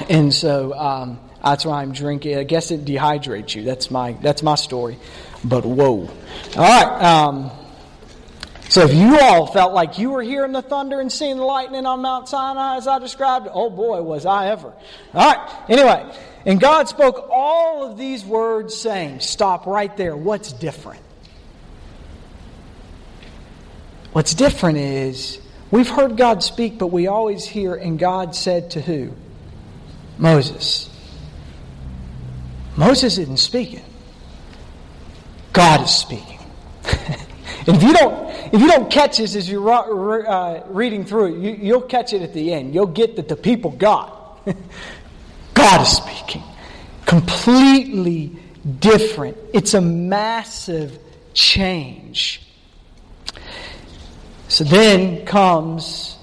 And 0.09 0.33
so 0.33 0.73
um, 0.75 1.21
that's 1.45 1.65
why 1.65 1.83
I'm 1.83 1.93
drinking. 1.93 2.39
I 2.39 2.45
guess 2.45 2.71
it 2.71 2.85
dehydrates 2.85 3.55
you. 3.55 3.63
That's 3.63 3.91
my, 3.91 4.13
that's 4.13 4.43
my 4.43 4.57
story. 4.57 4.99
But 5.45 5.65
whoa. 5.65 6.09
All 6.57 6.63
right. 6.63 7.03
Um, 7.03 7.51
so 8.71 8.83
if 8.83 8.95
you 8.95 9.19
all 9.19 9.47
felt 9.47 9.73
like 9.75 9.99
you 9.99 10.11
were 10.11 10.23
hearing 10.23 10.53
the 10.53 10.63
thunder 10.63 11.01
and 11.01 11.11
seeing 11.11 11.39
the 11.39 11.45
lightning 11.45 11.87
on 11.87 12.03
Mount 12.03 12.29
Sinai 12.29 12.77
as 12.77 12.87
I 12.87 13.01
described, 13.01 13.49
oh 13.53 13.69
boy, 13.69 14.01
was 14.01 14.25
I 14.25 14.47
ever. 14.47 14.73
All 15.13 15.33
right. 15.33 15.55
Anyway, 15.69 16.17
and 16.47 16.61
God 16.61 16.89
spoke 16.89 17.29
all 17.33 17.85
of 17.85 17.99
these 17.99 18.25
words 18.25 18.77
saying, 18.77 19.21
stop 19.21 19.67
right 19.67 19.95
there. 19.97 20.17
What's 20.17 20.53
different? 20.53 21.03
What's 24.13 24.35
different 24.35 24.79
is 24.79 25.41
we've 25.73 25.89
heard 25.89 26.17
God 26.17 26.45
speak, 26.45 26.79
but 26.79 26.89
we 26.89 27.09
always 27.09 27.45
hear, 27.45 27.75
and 27.75 27.99
God 27.99 28.37
said 28.37 28.71
to 28.71 28.81
who? 28.81 29.13
Moses. 30.17 30.89
Moses 32.77 33.19
isn't 33.19 33.39
speaking. 33.39 33.85
God 35.53 35.83
is 35.83 35.91
speaking. 35.91 36.40
And 37.67 37.77
if 37.77 37.83
you 37.83 37.93
don't, 37.93 38.55
if 38.55 38.61
you 38.61 38.69
don't 38.69 38.91
catch 38.91 39.19
this 39.19 39.37
as 39.37 39.49
you're 39.49 40.29
uh, 40.29 40.65
reading 40.69 41.05
through 41.05 41.35
it, 41.35 41.61
you, 41.63 41.75
will 41.75 41.83
catch 41.83 42.13
it 42.13 42.23
at 42.23 42.33
the 42.33 42.53
end. 42.55 42.75
You'll 42.75 42.87
get 42.87 43.17
that 43.17 43.29
the 43.29 43.37
people 43.37 43.71
got. 43.71 44.41
God 45.55 45.83
is 45.83 45.89
speaking. 45.89 46.43
Completely 47.05 48.37
different. 48.79 49.37
It's 49.53 49.75
a 49.75 49.81
massive 49.81 50.99
change. 51.35 52.43
So 54.49 54.65
then 54.65 55.27
comes 55.27 56.17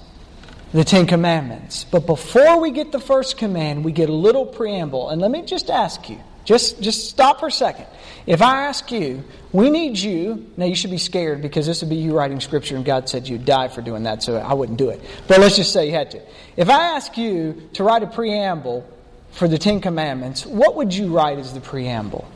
the 0.72 0.84
Ten 0.84 1.06
Commandments. 1.06 1.84
But 1.84 2.06
before 2.06 2.60
we 2.60 2.72
get 2.72 2.92
the 2.92 3.00
first 3.00 3.38
command, 3.38 3.84
we 3.84 3.92
get 3.92 4.08
a 4.08 4.14
little 4.14 4.44
preamble. 4.44 5.08
And 5.08 5.20
let 5.20 5.30
me 5.30 5.42
just 5.42 5.70
ask 5.70 6.08
you 6.10 6.20
just, 6.48 6.80
just 6.80 7.10
stop 7.10 7.40
for 7.40 7.48
a 7.48 7.52
second. 7.52 7.84
If 8.26 8.40
I 8.40 8.64
ask 8.64 8.90
you, 8.90 9.22
we 9.52 9.68
need 9.68 9.98
you, 9.98 10.50
now 10.56 10.64
you 10.64 10.74
should 10.74 10.90
be 10.90 10.96
scared 10.96 11.42
because 11.42 11.66
this 11.66 11.82
would 11.82 11.90
be 11.90 11.96
you 11.96 12.16
writing 12.16 12.40
scripture 12.40 12.74
and 12.74 12.86
God 12.86 13.06
said 13.06 13.28
you'd 13.28 13.44
die 13.44 13.68
for 13.68 13.82
doing 13.82 14.04
that, 14.04 14.22
so 14.22 14.38
I 14.38 14.54
wouldn't 14.54 14.78
do 14.78 14.88
it. 14.88 14.98
But 15.26 15.40
let's 15.40 15.56
just 15.56 15.74
say 15.74 15.84
you 15.88 15.92
had 15.92 16.10
to. 16.12 16.22
If 16.56 16.70
I 16.70 16.96
ask 16.96 17.18
you 17.18 17.68
to 17.74 17.84
write 17.84 18.02
a 18.02 18.06
preamble 18.06 18.88
for 19.32 19.46
the 19.46 19.58
Ten 19.58 19.82
Commandments, 19.82 20.46
what 20.46 20.74
would 20.76 20.94
you 20.94 21.14
write 21.14 21.38
as 21.38 21.52
the 21.52 21.60
preamble? 21.60 22.26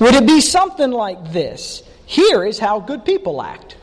Would 0.00 0.16
it 0.16 0.26
be 0.26 0.40
something 0.40 0.90
like 0.90 1.32
this? 1.32 1.84
Here 2.04 2.44
is 2.44 2.58
how 2.58 2.80
good 2.80 3.04
people 3.04 3.40
act. 3.40 3.76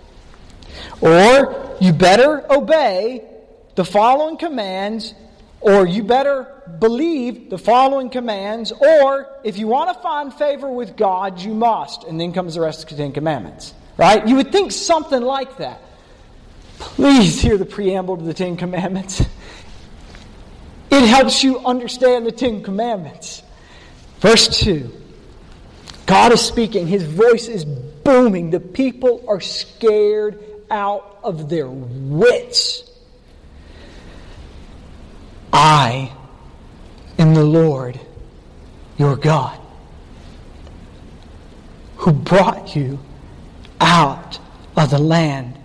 Or 1.00 1.78
you 1.80 1.94
better 1.94 2.52
obey 2.52 3.24
the 3.76 3.86
following 3.86 4.36
commands 4.36 5.13
or 5.62 5.86
you 5.86 6.04
better 6.04 6.48
believe 6.80 7.50
the 7.50 7.58
following 7.58 8.10
commands, 8.10 8.72
or 8.72 9.28
if 9.43 9.58
you 9.58 9.67
want 9.67 9.93
to 9.95 10.02
find 10.02 10.34
favor 10.34 10.69
with 10.69 10.95
God, 10.95 11.39
you 11.39 11.54
must. 11.54 12.04
And 12.04 12.19
then 12.19 12.32
comes 12.32 12.56
the 12.56 12.62
rest 12.62 12.84
of 12.84 12.89
the 12.89 13.04
Ten 13.04 13.12
Commandments. 13.12 13.74
Right? 13.98 14.26
You 14.26 14.38
would 14.38 14.52
think 14.52 14.72
something 14.72 15.22
like 15.22 15.58
that. 15.58 15.82
Please 16.80 17.41
hear 17.41 17.58
the 17.58 17.65
preamble 17.65 18.17
to 18.17 18.24
the 18.24 18.34
Ten 18.34 18.56
Commandments. 18.56 19.22
It 20.91 21.06
helps 21.06 21.43
you 21.43 21.60
understand 21.60 22.26
the 22.26 22.32
Ten 22.32 22.63
Commandments. 22.63 23.43
Verse 24.19 24.60
2 24.60 24.91
God 26.06 26.32
is 26.32 26.41
speaking, 26.41 26.88
His 26.88 27.04
voice 27.04 27.48
is 27.48 27.65
booming. 27.65 28.50
The 28.50 28.60
people 28.60 29.24
are 29.28 29.39
scared 29.39 30.43
out 30.72 31.19
of 31.24 31.50
their 31.50 31.67
wits. 31.69 32.88
I 35.52 36.12
am 37.18 37.34
the 37.34 37.44
Lord 37.44 38.00
your 38.98 39.16
God 39.16 39.60
who 41.98 42.12
brought 42.12 42.76
you 42.76 43.00
out 43.82 44.40
of 44.76 44.90
the 44.90 45.00
land 45.00 45.58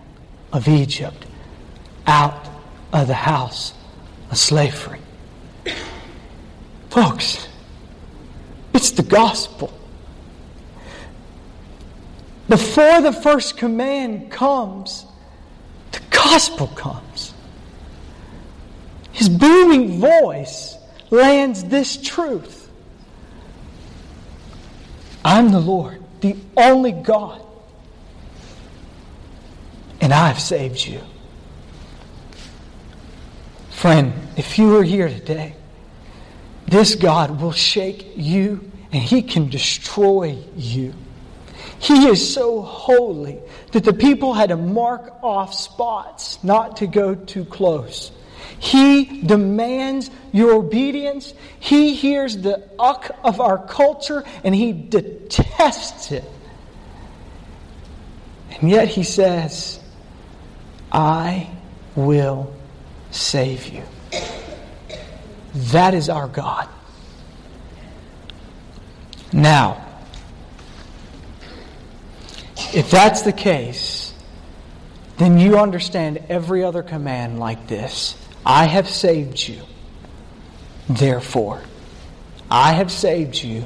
of 0.53 0.69
Egypt, 0.69 1.27
out 2.07 2.49
of 2.93 3.09
the 3.09 3.15
house 3.15 3.75
of 4.31 4.39
slavery. 4.39 5.01
Folks, 6.91 7.49
it's 8.73 8.93
the 8.93 9.03
gospel. 9.03 9.73
Before 12.49 13.01
the 13.01 13.13
first 13.13 13.57
command 13.57 14.31
comes, 14.31 15.07
the 15.91 16.01
gospel 16.11 16.69
comes. 16.69 17.34
His 19.15 19.29
booming 19.29 20.01
voice 20.01 20.77
lands 21.11 21.65
this 21.65 21.97
truth 21.97 22.69
I'm 25.25 25.53
the 25.53 25.61
Lord, 25.61 26.03
the 26.21 26.37
only 26.57 26.93
God, 26.93 27.41
and 30.01 30.13
I've 30.13 30.41
saved 30.41 30.85
you. 30.85 31.01
Friend, 33.71 34.13
if 34.37 34.59
you 34.59 34.77
are 34.77 34.83
here 34.83 35.09
today, 35.09 35.55
this 36.67 36.97
God 36.97 37.41
will 37.41 37.53
shake 37.53 38.15
you 38.17 38.71
and 38.93 39.03
he 39.03 39.23
can 39.23 39.49
destroy 39.49 40.37
you. 40.57 40.93
He 41.79 42.09
is 42.09 42.35
so 42.35 42.63
holy 42.63 43.39
that 43.73 43.85
the 43.85 43.93
people 43.93 44.35
had 44.35 44.49
to 44.49 44.57
mark 44.57 45.23
off 45.23 45.55
spots 45.55 46.43
not 46.43 46.79
to 46.79 46.87
go 46.87 47.15
too 47.15 47.45
close. 47.45 48.11
He 48.59 49.23
demands 49.23 50.11
your 50.33 50.55
obedience. 50.55 51.35
He 51.61 51.95
hears 51.95 52.37
the 52.37 52.69
uck 52.79 53.11
of 53.23 53.41
our 53.41 53.59
culture 53.67 54.25
and 54.43 54.55
he 54.55 54.73
detests 54.73 56.13
it. 56.13 56.25
And 58.51 58.71
yet 58.71 58.89
he 58.89 59.03
says, 59.03 59.81
I 60.93 61.51
will 61.97 62.55
save 63.11 63.69
you. 63.69 63.83
That 65.55 65.95
is 65.95 66.09
our 66.09 66.29
God. 66.29 66.69
Now, 69.33 69.85
if 72.73 72.91
that's 72.91 73.23
the 73.23 73.33
case, 73.33 74.13
then 75.19 75.39
you 75.39 75.59
understand 75.59 76.25
every 76.29 76.65
other 76.65 76.83
command 76.83 77.39
like 77.39 77.67
this. 77.69 78.17
I 78.47 78.67
have 78.67 78.89
saved 78.89 79.49
you. 79.49 79.63
Therefore, 80.89 81.63
I 82.51 82.73
have 82.73 82.93
saved 82.93 83.43
you. 83.43 83.65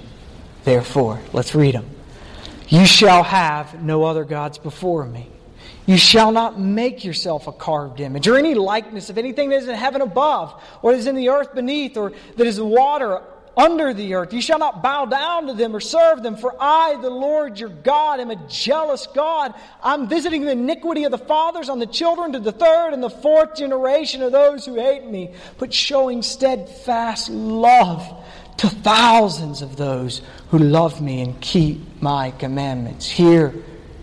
Therefore, 0.65 1.21
let's 1.33 1.55
read 1.55 1.75
them. 1.75 1.89
You 2.69 2.87
shall 2.87 3.23
have 3.23 3.83
no 3.83 4.05
other 4.05 4.25
gods 4.25 4.59
before 4.59 5.05
me. 5.05 5.29
You 5.87 5.97
shall 5.97 6.33
not 6.33 6.61
make 6.61 7.05
yourself 7.05 7.47
a 7.47 7.53
carved 7.53 8.01
image 8.01 8.29
or 8.29 8.37
any 8.37 8.55
likeness 8.55 9.09
of 9.09 9.17
anything 9.17 9.49
that 9.49 9.57
is 9.57 9.69
in 9.69 9.75
heaven 9.75 10.03
above, 10.03 10.63
or 10.83 10.93
that 10.93 10.99
is 10.99 11.07
in 11.07 11.15
the 11.15 11.31
earth 11.31 11.55
beneath, 11.55 11.97
or 11.97 12.13
that 12.37 12.47
is 12.47 12.59
in 12.59 12.67
water 12.67 13.23
under 13.59 13.93
the 13.93 14.15
earth. 14.15 14.33
You 14.33 14.41
shall 14.41 14.61
not 14.61 14.83
bow 14.85 15.05
down 15.05 15.49
to 15.49 15.53
them 15.53 15.75
or 15.75 15.81
serve 15.81 16.23
them, 16.23 16.37
for 16.37 16.55
I, 16.61 16.97
the 17.03 17.11
Lord 17.11 17.59
your 17.59 17.69
God, 17.69 18.21
am 18.21 18.31
a 18.31 18.37
jealous 18.49 19.09
God. 19.09 19.53
I'm 19.83 20.09
visiting 20.09 20.45
the 20.45 20.53
iniquity 20.53 21.03
of 21.05 21.11
the 21.11 21.19
fathers 21.19 21.69
on 21.69 21.81
the 21.81 21.87
children 21.87 22.33
to 22.33 22.39
the 22.39 22.53
third 22.53 22.93
and 22.93 23.03
the 23.03 23.11
fourth 23.11 23.57
generation 23.57 24.23
of 24.23 24.31
those 24.31 24.65
who 24.65 24.77
hate 24.77 25.05
me, 25.05 25.35
but 25.59 25.75
showing 25.75 26.23
steadfast 26.23 27.31
love 27.31 28.25
to 28.59 28.69
thousands 28.69 29.61
of 29.61 29.77
those 29.77 30.23
who 30.51 30.59
love 30.59 31.01
me 31.01 31.21
and 31.23 31.41
keep 31.41 31.81
my 32.01 32.31
commandments. 32.31 33.09
Hear 33.09 33.53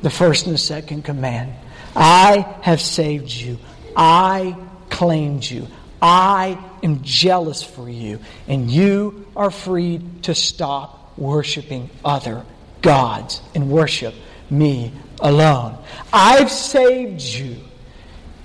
the 0.02 0.10
first 0.10 0.46
and 0.46 0.54
the 0.54 0.60
second 0.60 1.04
command. 1.04 1.54
I 1.96 2.58
have 2.62 2.82
saved 2.82 3.32
you. 3.32 3.58
I 3.96 4.58
claimed 4.90 5.50
you. 5.50 5.68
I 6.08 6.64
am 6.84 7.02
jealous 7.02 7.64
for 7.64 7.90
you, 7.90 8.20
and 8.48 8.70
you 8.70 9.26
are 9.36 9.50
free 9.50 10.02
to 10.22 10.36
stop 10.36 11.18
worshiping 11.18 11.90
other 12.06 12.46
gods 12.84 13.42
and 13.56 13.72
worship 13.72 14.14
me 14.52 14.94
alone. 15.20 15.80
I've 16.14 16.52
saved 16.52 17.22
you. 17.22 17.58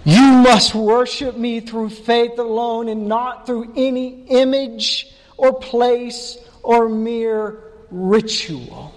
You 0.04 0.22
must 0.22 0.74
worship 0.74 1.36
me 1.36 1.60
through 1.60 1.90
faith 1.90 2.38
alone 2.38 2.88
and 2.88 3.08
not 3.08 3.44
through 3.44 3.74
any 3.76 4.24
image 4.28 5.14
or 5.36 5.52
place 5.52 6.38
or 6.62 6.88
mere 6.88 7.58
ritual. 7.90 8.94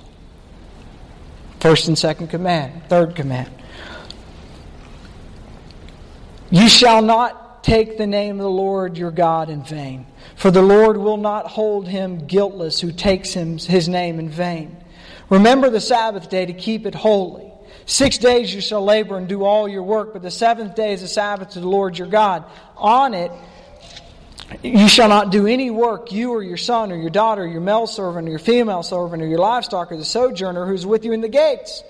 First 1.59 1.89
and 1.89 1.97
second 1.97 2.29
command. 2.29 2.83
Third 2.87 3.13
command. 3.13 3.51
You 6.49 6.69
shall 6.69 7.01
not 7.01 7.42
take 7.63 7.97
the 7.97 8.05
name 8.05 8.39
of 8.39 8.43
the 8.43 8.49
Lord 8.49 8.97
your 8.97 9.09
God 9.09 9.49
in 9.49 9.63
vain. 9.63 10.05
For 10.35 10.51
the 10.51 10.61
Lord 10.61 10.97
will 10.97 11.17
not 11.17 11.47
hold 11.47 11.87
him 11.87 12.27
guiltless 12.27 12.79
who 12.79 12.91
takes 12.91 13.33
him, 13.33 13.57
his 13.57 13.87
name 13.89 14.19
in 14.19 14.29
vain. 14.29 14.77
Remember 15.29 15.69
the 15.69 15.81
Sabbath 15.81 16.29
day 16.29 16.45
to 16.45 16.53
keep 16.53 16.85
it 16.85 16.93
holy. 16.93 17.51
Six 17.85 18.17
days 18.17 18.53
you 18.53 18.61
shall 18.61 18.83
labor 18.83 19.17
and 19.17 19.27
do 19.27 19.43
all 19.43 19.67
your 19.67 19.83
work, 19.83 20.13
but 20.13 20.21
the 20.21 20.31
seventh 20.31 20.75
day 20.75 20.93
is 20.93 21.01
a 21.01 21.07
Sabbath 21.07 21.51
to 21.51 21.59
the 21.59 21.67
Lord 21.67 21.97
your 21.97 22.07
God. 22.07 22.45
On 22.77 23.13
it 23.13 23.31
you 24.61 24.87
shall 24.87 25.09
not 25.09 25.31
do 25.31 25.47
any 25.47 25.71
work, 25.71 26.11
you 26.11 26.31
or 26.31 26.43
your 26.43 26.57
son 26.57 26.91
or 26.91 26.97
your 26.97 27.09
daughter, 27.09 27.43
or 27.43 27.47
your 27.47 27.61
male 27.61 27.87
servant 27.87 28.27
or 28.27 28.31
your 28.31 28.39
female 28.39 28.83
servant 28.83 29.23
or 29.23 29.25
your 29.25 29.39
livestock 29.39 29.91
or 29.91 29.97
the 29.97 30.05
sojourner 30.05 30.65
who's 30.65 30.85
with 30.85 31.05
you 31.05 31.13
in 31.13 31.21
the 31.21 31.29
gates. 31.29 31.81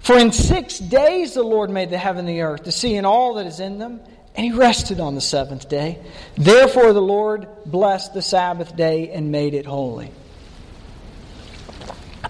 For 0.00 0.18
in 0.18 0.32
six 0.32 0.78
days 0.78 1.34
the 1.34 1.44
Lord 1.44 1.70
made 1.70 1.90
the 1.90 1.98
heaven 1.98 2.20
and 2.20 2.28
the 2.28 2.40
earth, 2.40 2.64
the 2.64 2.72
sea 2.72 2.96
and 2.96 3.06
all 3.06 3.34
that 3.34 3.46
is 3.46 3.60
in 3.60 3.78
them 3.78 4.00
and 4.34 4.46
he 4.46 4.52
rested 4.52 5.00
on 5.00 5.14
the 5.14 5.20
seventh 5.20 5.68
day. 5.68 5.98
Therefore, 6.36 6.92
the 6.92 7.02
Lord 7.02 7.46
blessed 7.66 8.14
the 8.14 8.22
Sabbath 8.22 8.74
day 8.76 9.10
and 9.10 9.30
made 9.30 9.54
it 9.54 9.66
holy. 9.66 10.10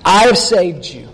I 0.05 0.27
have 0.27 0.39
saved 0.39 0.85
you. 0.85 1.09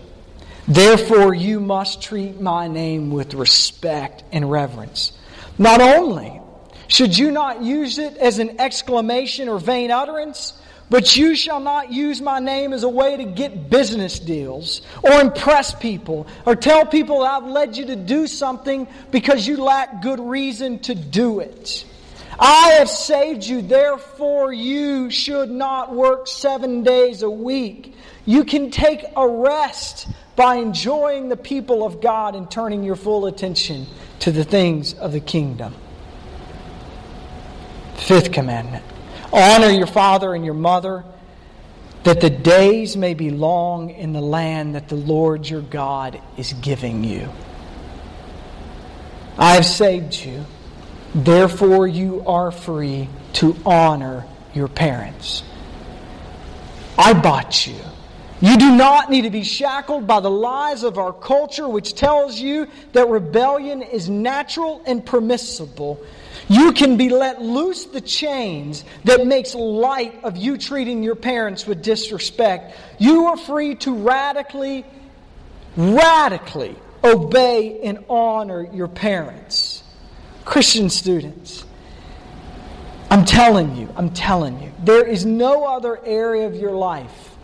Therefore, 0.67 1.35
you 1.35 1.61
must 1.61 2.03
treat 2.03 2.41
my 2.41 2.69
name 2.69 3.11
with 3.11 3.35
respect 3.35 4.23
and 4.33 4.51
reverence. 4.51 5.13
Not 5.59 5.81
only 5.81 6.41
should 6.89 7.17
you 7.17 7.31
not 7.31 7.63
use 7.63 7.99
it 7.99 8.17
as 8.17 8.39
an 8.39 8.61
exclamation 8.61 9.49
or 9.49 9.59
vain 9.59 9.91
utterance, 9.91 10.55
but 10.91 11.17
you 11.17 11.35
shall 11.35 11.61
not 11.61 11.93
use 11.93 12.21
my 12.21 12.39
name 12.39 12.73
as 12.73 12.83
a 12.83 12.89
way 12.89 13.17
to 13.17 13.25
get 13.25 13.69
business 13.69 14.19
deals 14.19 14.83
or 15.03 15.21
impress 15.21 15.75
people 15.75 16.27
or 16.47 16.57
tell 16.57 16.87
people 16.87 17.23
I've 17.23 17.45
led 17.45 17.77
you 17.77 17.87
to 17.87 17.97
do 17.97 18.27
something 18.27 18.89
because 19.11 19.47
you 19.47 19.59
lack 19.59 20.03
good 20.03 20.21
reason 20.21 20.79
to 20.81 20.95
do 20.95 21.41
it. 21.41 21.85
I 22.39 22.71
have 22.79 22.89
saved 22.89 23.45
you, 23.45 23.63
therefore 23.63 24.53
you 24.53 25.11
should 25.11 25.51
not 25.51 25.93
work 25.93 26.29
seven 26.29 26.85
days 26.85 27.23
a 27.23 27.31
week. 27.31 27.95
You 28.25 28.45
can 28.45 28.71
take 28.71 29.05
a 29.17 29.29
rest 29.29 30.09
by 30.37 30.57
enjoying 30.57 31.29
the 31.29 31.37
people 31.37 31.85
of 31.85 32.01
God 32.01 32.37
and 32.37 32.49
turning 32.49 32.85
your 32.85 32.95
full 32.95 33.27
attention 33.27 33.87
to 34.21 34.31
the 34.31 34.45
things 34.45 34.95
of 34.95 35.13
the 35.13 35.21
kingdom. 35.21 35.75
Fifth 37.97 38.31
commandment 38.31 38.85
Honor 39.33 39.71
your 39.71 39.87
father 39.87 40.35
and 40.35 40.45
your 40.45 40.55
mother, 40.55 41.05
that 42.05 42.21
the 42.21 42.31
days 42.31 42.97
may 42.97 43.15
be 43.15 43.31
long 43.31 43.91
in 43.91 44.13
the 44.13 44.21
land 44.21 44.75
that 44.75 44.89
the 44.89 44.95
Lord 44.95 45.49
your 45.49 45.61
God 45.61 46.21
is 46.37 46.53
giving 46.55 47.05
you. 47.05 47.29
I 49.37 49.55
have 49.55 49.67
saved 49.67 50.15
you, 50.15 50.45
therefore 51.15 51.87
you 51.87 52.25
are 52.27 52.51
free 52.51 53.09
to 53.35 53.57
honor 53.65 54.25
your 54.55 54.69
parents. 54.69 55.43
I 56.97 57.13
bought 57.13 57.67
you. 57.67 57.77
You 58.41 58.57
do 58.57 58.75
not 58.75 59.11
need 59.11 59.23
to 59.23 59.31
be 59.31 59.43
shackled 59.43 60.07
by 60.07 60.21
the 60.21 60.31
lies 60.31 60.85
of 60.85 60.97
our 60.97 61.13
culture, 61.13 61.69
which 61.69 61.95
tells 61.95 62.39
you 62.39 62.69
that 62.93 63.09
rebellion 63.09 63.83
is 63.83 64.09
natural 64.09 64.81
and 64.87 65.05
permissible 65.05 66.01
you 66.49 66.73
can 66.73 66.97
be 66.97 67.11
let 67.11 67.43
loose 67.43 67.85
the 67.87 68.01
chains 68.01 68.85
that 69.05 69.27
makes 69.27 69.55
light 69.55 70.25
of 70.25 70.37
you 70.37 70.57
treating 70.57 71.03
your 71.03 71.15
parents 71.15 71.67
with 71.67 71.83
disrespect. 71.83 72.75
You 72.99 73.27
are 73.27 73.37
free 73.37 73.75
to 73.77 73.95
radically, 73.95 74.85
radically 75.77 76.77
obey 77.05 77.81
and 77.83 78.05
honor 78.09 78.67
your 78.73 78.89
parents. 78.89 79.83
Christian 80.45 80.89
students, 80.89 81.65
I'm 83.11 83.27
telling 83.27 83.77
you, 83.77 83.93
I'm 83.97 84.11
telling 84.11 84.63
you, 84.63 84.73
there 84.83 85.07
is 85.07 85.27
no 85.27 85.67
other 85.67 86.01
area 86.05 86.47
of 86.47 86.57
your 86.57 86.73
life 86.73 87.37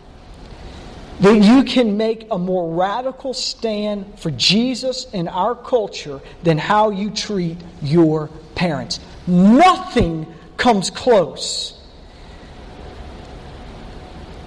that 1.21 1.37
you 1.37 1.63
can 1.63 1.97
make 1.97 2.27
a 2.31 2.39
more 2.39 2.75
radical 2.75 3.35
stand 3.35 4.19
for 4.19 4.31
Jesus 4.31 5.07
in 5.13 5.29
our 5.29 5.55
culture 5.55 6.21
than 6.43 6.59
how 6.59 6.91
you 6.91 7.11
treat 7.11 7.59
your 7.83 8.31
parents. 8.55 9.01
Nothing 9.27 10.27
comes 10.57 10.91
close. 10.91 11.79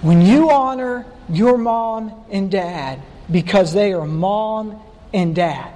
When 0.01 0.21
you 0.21 0.51
honor 0.51 1.05
your 1.29 1.57
mom 1.57 2.13
and 2.29 2.49
dad 2.51 3.01
because 3.29 3.73
they 3.73 3.93
are 3.93 4.05
mom 4.05 4.81
and 5.13 5.35
dad, 5.35 5.73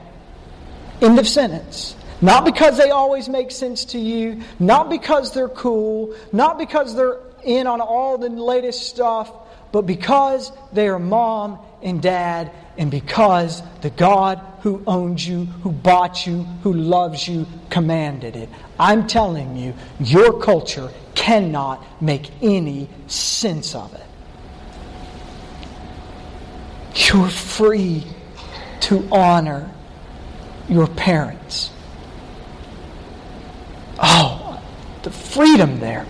end 1.02 1.20
of 1.20 1.28
sentence. 1.28 1.96
Not 2.22 2.46
because 2.46 2.78
they 2.78 2.92
always 2.92 3.28
make 3.28 3.50
sense 3.50 3.86
to 3.86 4.00
you, 4.00 4.42
not 4.60 4.90
because 4.90 5.34
they're 5.34 5.50
cool, 5.50 6.16
not 6.32 6.60
because 6.60 6.96
they're 6.96 7.20
in 7.44 7.66
on 7.66 7.82
all 7.82 8.20
the 8.20 8.30
latest 8.30 8.88
stuff, 8.88 9.32
but 9.72 9.84
because 9.84 10.52
they 10.72 10.88
are 10.88 11.00
mom 11.00 11.60
and 11.82 12.02
dad, 12.02 12.52
and 12.78 12.90
because 12.90 13.62
the 13.82 13.90
God 13.90 14.40
who 14.62 14.84
owns 14.88 15.28
you, 15.28 15.46
who 15.64 15.72
bought 15.72 16.26
you, 16.26 16.44
who 16.64 16.74
loves 16.74 17.28
you, 17.28 17.48
commanded 17.70 18.36
it. 18.36 18.50
I'm 18.80 19.08
telling 19.08 19.58
you, 19.58 19.74
your 20.00 20.40
culture 20.40 20.92
cannot 21.16 22.02
make 22.02 22.30
any 22.42 22.90
sense 23.08 23.76
of 23.76 23.94
it. 23.94 24.04
You're 26.96 27.30
free 27.30 28.04
to 28.82 29.08
honor 29.12 29.72
your 30.70 30.88
parents. 30.88 31.72
Oh, 34.00 34.62
the 35.04 35.12
freedom 35.12 35.80
there 35.80 36.06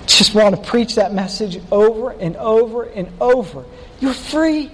I 0.00 0.04
just 0.06 0.34
want 0.34 0.56
to 0.56 0.62
preach 0.62 0.96
that 0.96 1.14
message 1.14 1.62
over 1.70 2.10
and 2.10 2.36
over 2.36 2.84
and 2.84 3.08
over. 3.20 3.64
You're 4.00 4.12
free. 4.12 4.70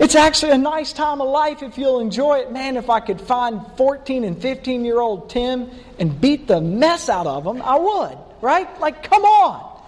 It's 0.00 0.14
actually 0.14 0.52
a 0.52 0.58
nice 0.58 0.94
time 0.94 1.20
of 1.20 1.28
life 1.28 1.62
if 1.62 1.76
you'll 1.76 2.00
enjoy 2.00 2.38
it. 2.38 2.50
Man, 2.50 2.78
if 2.78 2.88
I 2.88 3.00
could 3.00 3.20
find 3.20 3.60
14 3.76 4.24
and 4.24 4.40
15 4.40 4.82
year 4.82 4.98
old 4.98 5.28
Tim 5.28 5.70
and 5.98 6.18
beat 6.18 6.48
the 6.48 6.58
mess 6.58 7.10
out 7.10 7.26
of 7.26 7.44
them, 7.44 7.60
I 7.60 7.78
would, 7.78 8.18
right? 8.40 8.80
Like, 8.80 9.02
come 9.02 9.24
on. 9.24 9.82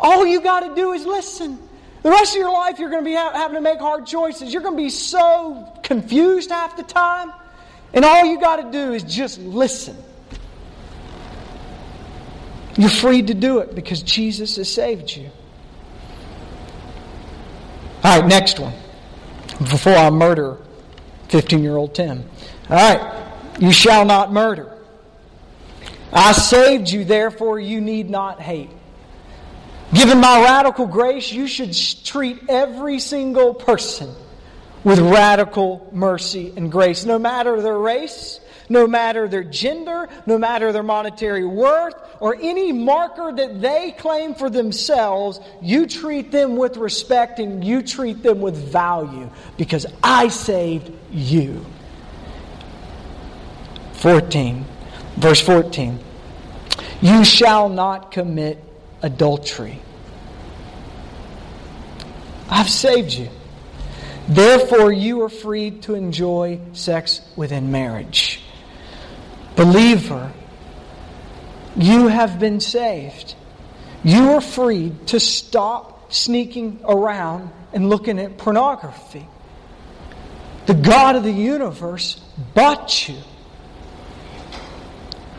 All 0.00 0.26
you 0.26 0.40
got 0.40 0.60
to 0.60 0.74
do 0.74 0.92
is 0.94 1.06
listen. 1.06 1.60
The 2.02 2.10
rest 2.10 2.34
of 2.34 2.40
your 2.40 2.52
life, 2.52 2.80
you're 2.80 2.90
going 2.90 3.04
to 3.04 3.08
be 3.08 3.14
having 3.14 3.54
to 3.54 3.60
make 3.60 3.78
hard 3.78 4.04
choices. 4.04 4.52
You're 4.52 4.62
going 4.62 4.76
to 4.76 4.82
be 4.82 4.90
so 4.90 5.72
confused 5.84 6.50
half 6.50 6.76
the 6.76 6.82
time. 6.82 7.32
And 7.94 8.04
all 8.04 8.24
you 8.24 8.40
got 8.40 8.56
to 8.56 8.72
do 8.72 8.94
is 8.94 9.04
just 9.04 9.38
listen. 9.38 9.96
You're 12.76 12.90
free 12.90 13.22
to 13.22 13.34
do 13.34 13.60
it 13.60 13.76
because 13.76 14.02
Jesus 14.02 14.56
has 14.56 14.72
saved 14.72 15.14
you. 15.14 15.30
All 18.02 18.20
right, 18.20 18.28
next 18.28 18.58
one. 18.58 18.72
Before 19.64 19.94
I 19.94 20.10
murder 20.10 20.58
15 21.28 21.62
year 21.62 21.76
old 21.76 21.94
Tim. 21.94 22.24
All 22.68 22.76
right, 22.76 23.32
you 23.58 23.72
shall 23.72 24.04
not 24.04 24.32
murder. 24.32 24.78
I 26.12 26.32
saved 26.32 26.90
you, 26.90 27.04
therefore 27.04 27.58
you 27.58 27.80
need 27.80 28.10
not 28.10 28.40
hate. 28.40 28.70
Given 29.94 30.20
my 30.20 30.42
radical 30.42 30.86
grace, 30.86 31.32
you 31.32 31.46
should 31.46 31.74
treat 32.04 32.48
every 32.48 32.98
single 32.98 33.54
person 33.54 34.14
with 34.84 34.98
radical 34.98 35.88
mercy 35.92 36.52
and 36.56 36.70
grace, 36.70 37.04
no 37.04 37.18
matter 37.18 37.60
their 37.62 37.78
race, 37.78 38.40
no 38.68 38.86
matter 38.86 39.28
their 39.28 39.44
gender, 39.44 40.08
no 40.26 40.38
matter 40.38 40.72
their 40.72 40.82
monetary 40.82 41.44
worth, 41.44 41.94
or 42.20 42.36
any 42.36 42.72
marker 42.72 43.32
that 43.32 43.60
they 43.60 43.94
claim 43.98 44.34
for 44.34 44.48
themselves, 44.48 45.40
you 45.60 45.86
treat 45.86 46.30
them 46.30 46.56
with 46.56 46.76
respect 46.76 47.38
and 47.38 47.64
you 47.64 47.82
treat 47.82 48.22
them 48.22 48.40
with 48.40 48.56
value 48.56 49.28
because 49.56 49.86
I 50.02 50.28
saved 50.28 50.90
you. 51.10 51.64
14, 53.94 54.64
verse 55.16 55.40
14. 55.40 55.98
You 57.00 57.24
shall 57.24 57.68
not 57.68 58.12
commit 58.12 58.62
adultery. 59.02 59.80
I've 62.48 62.68
saved 62.68 63.12
you. 63.12 63.30
Therefore, 64.28 64.92
you 64.92 65.22
are 65.22 65.28
free 65.28 65.70
to 65.82 65.94
enjoy 65.94 66.60
sex 66.74 67.20
within 67.34 67.72
marriage. 67.72 68.41
Believer, 69.62 70.32
you 71.76 72.08
have 72.08 72.40
been 72.40 72.58
saved. 72.58 73.36
You 74.02 74.32
are 74.32 74.40
free 74.40 74.92
to 75.06 75.20
stop 75.20 76.12
sneaking 76.12 76.80
around 76.82 77.52
and 77.72 77.88
looking 77.88 78.18
at 78.18 78.38
pornography. 78.38 79.24
The 80.66 80.74
God 80.74 81.14
of 81.14 81.22
the 81.22 81.30
universe 81.30 82.20
bought 82.54 83.08
you. 83.08 83.14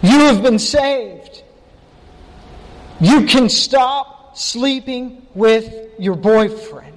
You 0.01 0.19
have 0.19 0.41
been 0.41 0.59
saved. 0.59 1.43
You 3.01 3.25
can 3.25 3.49
stop 3.49 4.37
sleeping 4.37 5.27
with 5.35 5.99
your 5.99 6.15
boyfriend. 6.15 6.95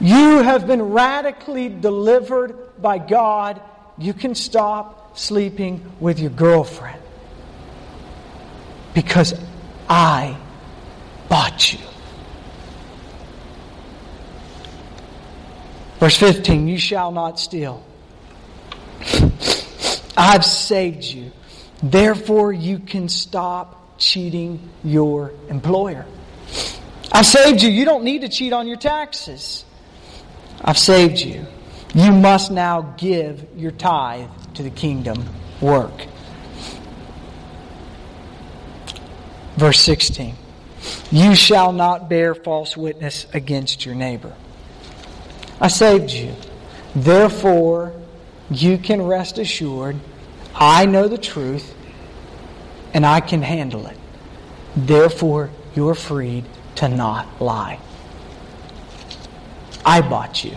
You 0.00 0.42
have 0.44 0.68
been 0.68 0.82
radically 0.82 1.68
delivered 1.68 2.80
by 2.80 2.98
God. 2.98 3.60
You 3.98 4.14
can 4.14 4.36
stop 4.36 5.05
sleeping 5.16 5.92
with 5.98 6.18
your 6.18 6.30
girlfriend 6.30 7.00
because 8.94 9.34
I 9.88 10.36
bought 11.28 11.72
you. 11.72 11.80
Verse 15.98 16.16
15 16.16 16.68
You 16.68 16.78
shall 16.78 17.12
not 17.12 17.40
steal. 17.40 17.84
I've 20.16 20.44
saved 20.44 21.04
you. 21.04 21.32
Therefore, 21.82 22.52
you 22.52 22.78
can 22.78 23.08
stop 23.08 23.98
cheating 23.98 24.70
your 24.82 25.32
employer. 25.48 26.06
I've 27.12 27.26
saved 27.26 27.62
you. 27.62 27.70
You 27.70 27.84
don't 27.84 28.04
need 28.04 28.22
to 28.22 28.28
cheat 28.28 28.52
on 28.52 28.66
your 28.66 28.78
taxes. 28.78 29.64
I've 30.62 30.78
saved 30.78 31.18
you. 31.18 31.46
You 31.94 32.12
must 32.12 32.50
now 32.50 32.94
give 32.98 33.46
your 33.56 33.70
tithe 33.70 34.28
to 34.56 34.62
the 34.62 34.70
kingdom 34.70 35.24
work. 35.60 36.06
Verse 39.56 39.80
16 39.80 40.34
You 41.10 41.34
shall 41.34 41.72
not 41.72 42.08
bear 42.08 42.34
false 42.34 42.76
witness 42.76 43.26
against 43.32 43.86
your 43.86 43.94
neighbor. 43.94 44.34
I 45.60 45.68
saved 45.68 46.10
you. 46.10 46.34
Therefore, 46.94 47.94
you 48.50 48.78
can 48.78 49.02
rest 49.02 49.38
assured 49.38 49.96
I 50.54 50.86
know 50.86 51.08
the 51.08 51.18
truth 51.18 51.74
and 52.94 53.04
I 53.04 53.20
can 53.20 53.42
handle 53.42 53.86
it. 53.86 53.96
Therefore, 54.74 55.50
you're 55.74 55.94
freed 55.94 56.44
to 56.76 56.88
not 56.88 57.40
lie. 57.40 57.78
I 59.84 60.00
bought 60.00 60.44
you. 60.44 60.56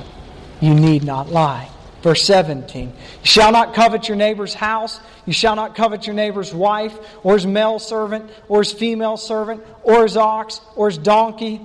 You 0.61 0.73
need 0.73 1.03
not 1.03 1.29
lie. 1.29 1.69
Verse 2.01 2.23
17 2.23 2.87
You 2.87 2.93
shall 3.23 3.51
not 3.51 3.73
covet 3.73 4.07
your 4.07 4.17
neighbor's 4.17 4.53
house. 4.53 4.99
You 5.25 5.33
shall 5.33 5.55
not 5.55 5.75
covet 5.75 6.07
your 6.07 6.15
neighbor's 6.15 6.53
wife, 6.53 6.97
or 7.23 7.33
his 7.33 7.45
male 7.45 7.79
servant, 7.79 8.29
or 8.47 8.59
his 8.59 8.71
female 8.71 9.17
servant, 9.17 9.63
or 9.83 10.03
his 10.03 10.17
ox, 10.17 10.61
or 10.75 10.89
his 10.89 10.97
donkey. 10.97 11.61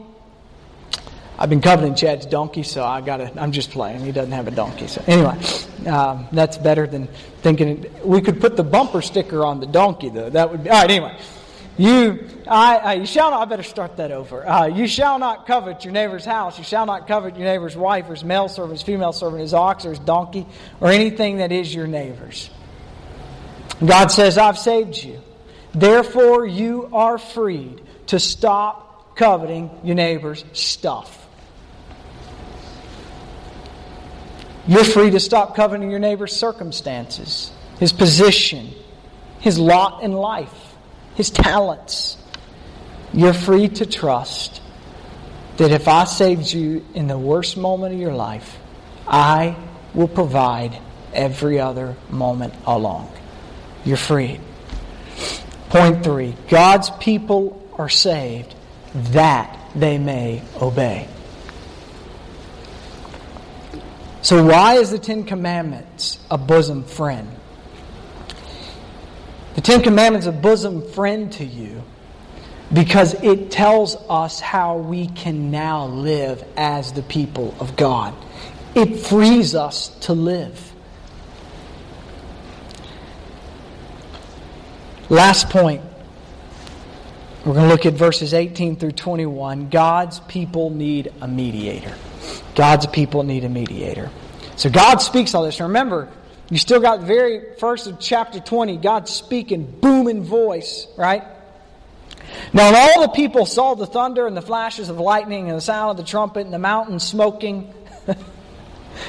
I've 1.37 1.51
been 1.51 1.61
coveting 1.61 1.97
Chad's 1.97 2.27
donkey, 2.27 2.63
so 2.63 2.85
I 2.85 3.01
got 3.01 3.17
to. 3.17 3.41
I'm 3.41 3.51
just 3.51 3.71
playing. 3.71 4.01
He 4.05 4.13
doesn't 4.13 4.33
have 4.33 4.47
a 4.47 4.53
donkey, 4.53 4.87
so 4.87 5.03
anyway, 5.07 5.37
um, 5.87 6.29
that's 6.31 6.59
better 6.59 6.87
than 6.87 7.09
thinking. 7.43 7.87
We 8.05 8.21
could 8.21 8.41
put 8.41 8.57
the 8.57 8.63
bumper 8.63 9.03
sticker 9.03 9.45
on 9.45 9.59
the 9.59 9.67
donkey, 9.67 10.11
though. 10.11 10.31
That 10.31 10.51
would 10.51 10.63
be 10.63 10.71
all 10.71 10.83
right. 10.83 10.91
Anyway, 10.91 11.19
you, 11.77 12.29
I, 12.47 12.77
I, 12.77 12.93
you 12.95 13.07
shall 13.07 13.33
not, 13.33 13.43
I 13.43 13.45
better 13.47 13.65
start 13.65 13.97
that 13.97 14.13
over. 14.13 14.49
Uh, 14.49 14.67
you 14.67 14.87
shall 14.87 15.19
not 15.19 15.47
covet 15.47 15.85
your 15.85 15.93
neighbor's 15.93 16.25
house. 16.25 16.57
You 16.57 16.63
shall 16.63 16.87
not 16.87 17.09
covet 17.09 17.37
your 17.37 17.47
neighbor's 17.47 17.77
wife, 17.77 18.09
or 18.09 18.15
his 18.15 18.23
male 18.23 18.49
servant, 18.49 18.79
his 18.79 18.83
female 18.83 19.13
servant, 19.13 19.41
his 19.41 19.55
ox, 19.55 19.85
or 19.85 19.91
his 19.91 19.99
donkey, 19.99 20.47
or 20.81 20.91
anything 20.91 21.39
that 21.39 21.51
is 21.51 21.75
your 21.75 21.89
neighbor's. 21.89 22.49
God 23.85 24.09
says, 24.09 24.39
I've 24.39 24.59
saved 24.59 24.97
you. 24.97 25.21
Therefore, 25.75 26.47
you 26.47 26.91
are 26.93 27.19
freed 27.19 27.83
to 28.07 28.21
stop 28.21 29.17
coveting 29.17 29.71
your 29.83 29.97
neighbor's 29.97 30.45
stuff. 30.53 31.27
You're 34.69 34.85
free 34.85 35.11
to 35.11 35.21
stop 35.21 35.57
coveting 35.57 35.91
your 35.91 35.99
neighbor's 35.99 36.35
circumstances, 36.35 37.51
his 37.81 37.93
position, 37.93 38.71
his 39.41 39.59
lot 39.59 40.05
in 40.05 40.13
life 40.13 40.74
his 41.15 41.31
talents. 41.31 42.17
You're 43.13 43.33
free 43.33 43.69
to 43.69 43.87
trust 43.87 44.61
that 45.57 45.71
if 45.71 45.87
I 45.87 46.05
saved 46.05 46.53
you 46.53 46.85
in 46.95 47.07
the 47.07 47.19
worst 47.19 47.57
moment 47.57 47.95
of 47.95 48.01
your 48.01 48.15
life, 48.15 48.59
I 49.07 49.57
will 49.95 50.09
provide 50.09 50.79
every 51.13 51.61
other 51.61 51.97
moment 52.11 52.55
along. 52.67 53.13
You're 53.85 53.97
free. 53.97 54.41
Point 55.69 56.03
three 56.03 56.35
God's 56.49 56.91
people 56.91 57.61
are 57.79 57.89
saved 57.89 58.55
that 58.95 59.59
they 59.75 59.99
may 59.99 60.43
obey. 60.61 61.09
So, 64.23 64.45
why 64.45 64.75
is 64.77 64.91
the 64.91 64.99
Ten 64.99 65.25
Commandments 65.25 66.19
a 66.31 66.39
bosom 66.39 66.85
friend? 66.85 67.29
Ten 69.65 69.83
Commandments 69.83 70.27
a 70.27 70.33
bosom 70.33 70.87
friend 70.91 71.33
to 71.33 71.45
you 71.45 71.83
because 72.71 73.15
it 73.23 73.51
tells 73.51 73.97
us 74.11 74.39
how 74.39 74.77
we 74.77 75.07
can 75.07 75.51
now 75.51 75.87
live 75.87 76.45
as 76.55 76.93
the 76.93 77.03
people 77.03 77.55
of 77.59 77.75
God. 77.75 78.15
It 78.75 78.99
frees 78.99 79.55
us 79.55 79.89
to 80.01 80.13
live. 80.13 80.71
Last 85.09 85.49
point. 85.49 85.81
We're 87.47 87.55
going 87.55 87.69
to 87.69 87.75
look 87.75 87.87
at 87.87 87.95
verses 87.95 88.35
18 88.35 88.77
through 88.77 88.93
21. 88.93 89.71
God's 89.71 90.21
people 90.21 90.69
need 90.69 91.11
a 91.23 91.29
mediator. 91.29 91.95
God's 92.55 92.87
people 92.87 93.23
need 93.23 93.45
a 93.45 93.49
mediator. 93.49 94.11
So 94.57 94.69
God 94.69 94.99
speaks 94.99 95.35
all 95.35 95.45
this. 95.45 95.59
Remember, 95.59 96.11
you 96.51 96.59
still 96.59 96.81
got 96.81 97.01
very 97.01 97.57
first 97.59 97.87
of 97.87 97.99
chapter 98.01 98.41
20, 98.41 98.77
God 98.79 99.09
speaking, 99.09 99.65
booming 99.81 100.25
voice, 100.25 100.87
right? 100.97 101.25
Now, 102.53 102.75
all 102.75 103.03
the 103.03 103.09
people 103.09 103.47
saw 103.47 103.75
the 103.75 103.87
thunder 103.87 104.27
and 104.27 104.37
the 104.37 104.43
flashes 104.43 104.89
of 104.89 104.99
lightning 104.99 105.49
and 105.49 105.57
the 105.57 105.63
sound 105.63 105.93
of 105.93 105.97
the 105.97 106.09
trumpet 106.09 106.41
and 106.41 106.53
the 106.53 106.59
mountain 106.59 107.01
smoking, 107.01 107.73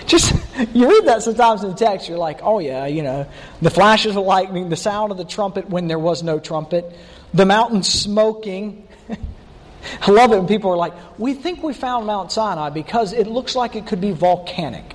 just 0.06 0.34
you 0.74 0.88
read 0.88 1.06
that 1.06 1.24
sometimes 1.24 1.64
in 1.64 1.70
the 1.70 1.76
text, 1.76 2.08
you're 2.08 2.18
like, 2.18 2.40
oh 2.42 2.60
yeah, 2.60 2.86
you 2.86 3.04
know, 3.04 3.28
the 3.62 3.70
flashes 3.70 4.16
of 4.16 4.24
lightning, 4.24 4.70
the 4.70 4.76
sound 4.76 5.12
of 5.12 5.18
the 5.18 5.26
trumpet 5.26 5.70
when 5.70 5.88
there 5.88 6.00
was 6.00 6.24
no 6.24 6.40
trumpet, 6.40 6.86
the 7.34 7.46
mountain 7.46 7.84
smoking. 7.84 8.88
I 10.02 10.12
love 10.12 10.32
it 10.32 10.38
when 10.38 10.48
people 10.48 10.72
are 10.72 10.78
like, 10.78 10.94
we 11.20 11.34
think 11.34 11.62
we 11.62 11.74
found 11.74 12.08
Mount 12.08 12.32
Sinai 12.32 12.70
because 12.70 13.14
it 13.14 13.28
looks 13.28 13.56
like 13.56 13.76
it 13.76 13.86
could 13.86 14.02
be 14.02 14.12
volcanic. 14.12 14.95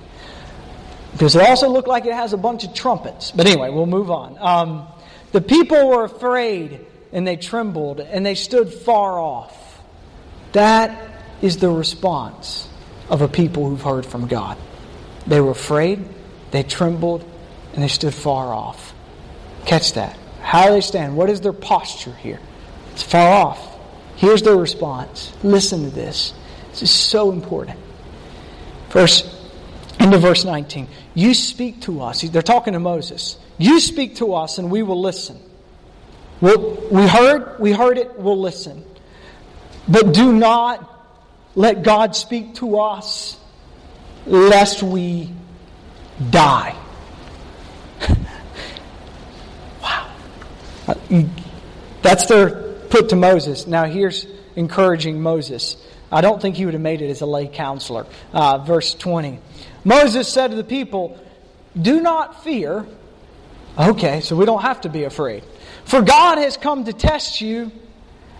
Because 1.11 1.35
it 1.35 1.41
also 1.41 1.69
looked 1.69 1.87
like 1.87 2.05
it 2.05 2.13
has 2.13 2.33
a 2.33 2.37
bunch 2.37 2.63
of 2.63 2.73
trumpets. 2.73 3.31
But 3.31 3.47
anyway, 3.47 3.69
we'll 3.69 3.85
move 3.85 4.09
on. 4.09 4.37
Um, 4.39 4.87
the 5.31 5.41
people 5.41 5.89
were 5.89 6.05
afraid 6.05 6.85
and 7.11 7.27
they 7.27 7.35
trembled 7.35 7.99
and 7.99 8.25
they 8.25 8.35
stood 8.35 8.73
far 8.73 9.19
off. 9.19 9.81
That 10.53 10.97
is 11.41 11.57
the 11.57 11.69
response 11.69 12.67
of 13.09 13.21
a 13.21 13.27
people 13.27 13.69
who've 13.69 13.81
heard 13.81 14.05
from 14.05 14.27
God. 14.27 14.57
They 15.27 15.41
were 15.41 15.51
afraid, 15.51 16.03
they 16.51 16.63
trembled, 16.63 17.23
and 17.73 17.83
they 17.83 17.87
stood 17.87 18.13
far 18.13 18.53
off. 18.53 18.93
Catch 19.65 19.93
that. 19.93 20.17
How 20.41 20.67
do 20.67 20.73
they 20.73 20.81
stand? 20.81 21.15
What 21.15 21.29
is 21.29 21.41
their 21.41 21.53
posture 21.53 22.13
here? 22.13 22.39
It's 22.93 23.03
far 23.03 23.31
off. 23.31 23.79
Here's 24.15 24.41
their 24.41 24.55
response. 24.55 25.31
Listen 25.43 25.83
to 25.83 25.89
this. 25.89 26.33
This 26.71 26.83
is 26.83 26.91
so 26.91 27.31
important. 27.31 27.79
Verse 28.89 29.40
into 30.01 30.17
verse 30.17 30.43
19. 30.43 30.87
You 31.13 31.33
speak 31.33 31.81
to 31.81 32.01
us. 32.01 32.21
They're 32.21 32.41
talking 32.41 32.73
to 32.73 32.79
Moses. 32.79 33.37
You 33.57 33.79
speak 33.79 34.15
to 34.17 34.33
us 34.33 34.57
and 34.57 34.71
we 34.71 34.83
will 34.83 34.99
listen. 34.99 35.39
We'll, 36.39 36.87
we 36.91 37.07
heard, 37.07 37.59
we 37.59 37.71
heard 37.71 37.97
it, 37.97 38.17
we'll 38.17 38.39
listen. 38.39 38.83
But 39.87 40.13
do 40.13 40.33
not 40.33 40.87
let 41.55 41.83
God 41.83 42.15
speak 42.15 42.55
to 42.55 42.79
us 42.79 43.37
lest 44.25 44.81
we 44.81 45.29
die. 46.29 46.75
wow. 49.81 50.11
That's 52.01 52.25
their 52.25 52.49
put 52.89 53.09
to 53.09 53.15
Moses. 53.15 53.67
Now 53.67 53.85
here's 53.85 54.25
encouraging 54.55 55.21
Moses. 55.21 55.77
I 56.11 56.21
don't 56.21 56.41
think 56.41 56.55
he 56.55 56.65
would 56.65 56.73
have 56.73 56.81
made 56.81 57.01
it 57.01 57.09
as 57.09 57.21
a 57.21 57.25
lay 57.25 57.47
counselor. 57.47 58.05
Uh, 58.33 58.57
verse 58.59 58.93
20. 58.93 59.39
Moses 59.83 60.27
said 60.27 60.51
to 60.51 60.57
the 60.57 60.63
people, 60.63 61.19
Do 61.79 62.01
not 62.01 62.43
fear. 62.43 62.85
Okay, 63.77 64.21
so 64.21 64.35
we 64.35 64.45
don't 64.45 64.61
have 64.61 64.81
to 64.81 64.89
be 64.89 65.05
afraid. 65.05 65.43
For 65.85 66.01
God 66.01 66.37
has 66.37 66.57
come 66.57 66.85
to 66.85 66.93
test 66.93 67.41
you, 67.41 67.71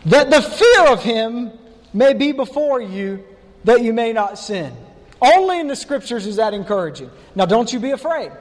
that 0.06 0.30
the 0.30 0.42
fear 0.42 0.88
of 0.88 1.04
him 1.04 1.52
may 1.94 2.14
be 2.14 2.32
before 2.32 2.82
you, 2.82 3.24
that 3.64 3.82
you 3.82 3.94
may 3.94 4.14
not 4.14 4.38
sin. 4.38 4.74
Only 5.22 5.60
in 5.60 5.68
the 5.68 5.76
scriptures 5.76 6.26
is 6.26 6.38
that 6.38 6.54
encouraging. 6.54 7.10
Now, 7.36 7.46
don't 7.46 7.72
you 7.72 7.80
be 7.80 7.92
afraid. 7.92 8.32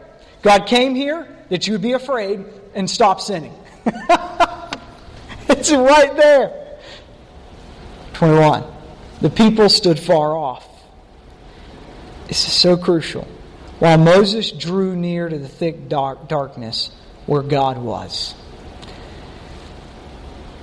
God 0.43 0.67
came 0.67 0.95
here 0.95 1.29
that 1.51 1.67
you 1.67 1.75
would 1.75 1.83
be 1.83 1.93
afraid 1.93 2.45
and 2.75 2.89
stop 2.89 3.21
sinning. 3.21 3.55
it's 5.49 5.71
right 5.71 6.17
there. 6.17 6.79
21. 8.15 8.65
The 9.21 9.31
people 9.31 9.69
stood 9.69 9.99
far 9.99 10.35
off 10.35 10.70
this 12.31 12.47
is 12.47 12.53
so 12.53 12.77
crucial. 12.77 13.27
While 13.81 13.99
Moses 13.99 14.53
drew 14.53 14.95
near 14.95 15.29
to 15.29 15.37
the 15.37 15.49
thick 15.49 15.89
dark 15.89 16.29
darkness 16.29 16.93
where 17.27 17.43
God 17.43 17.77
was. 17.77 18.37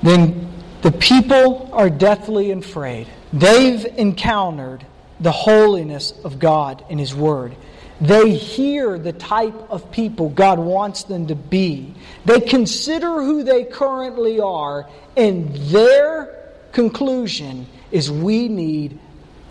Then 0.01 0.49
the 0.82 0.93
people 0.93 1.70
are 1.74 1.89
deathly 1.89 2.51
afraid. 2.51 3.07
They've 3.34 3.86
encountered 3.86 4.86
the 5.20 5.34
holiness 5.34 6.13
of 6.24 6.39
God 6.39 6.86
in 6.88 6.99
His 6.99 7.13
Word. 7.13 7.57
They 7.99 8.32
hear 8.32 8.97
the 8.97 9.11
type 9.11 9.70
of 9.70 9.91
people 9.91 10.30
God 10.30 10.59
wants 10.59 11.03
them 11.03 11.28
to 11.28 11.36
be. 11.36 11.93
They 12.24 12.39
consider 12.39 13.22
who 13.22 13.43
they 13.43 13.65
currently 13.65 14.39
are, 14.39 14.89
and 15.18 15.53
their 15.53 16.53
conclusion 16.72 17.68
is 17.91 18.09
we 18.09 18.47
need 18.47 18.99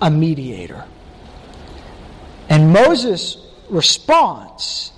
a 0.01 0.11
mediator. 0.11 0.87
And 2.49 2.73
Moses' 2.73 3.37
response 3.69 4.93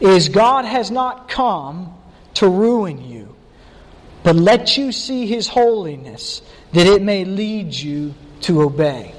is 0.00 0.28
God 0.28 0.64
has 0.64 0.90
not 0.90 1.28
come 1.28 1.94
to 2.34 2.48
ruin 2.48 3.02
you, 3.08 3.34
but 4.22 4.36
let 4.36 4.76
you 4.76 4.92
see 4.92 5.26
his 5.26 5.48
holiness, 5.48 6.42
that 6.72 6.86
it 6.86 7.02
may 7.02 7.24
lead 7.24 7.72
you 7.72 8.14
to 8.42 8.62
obey. 8.62 9.14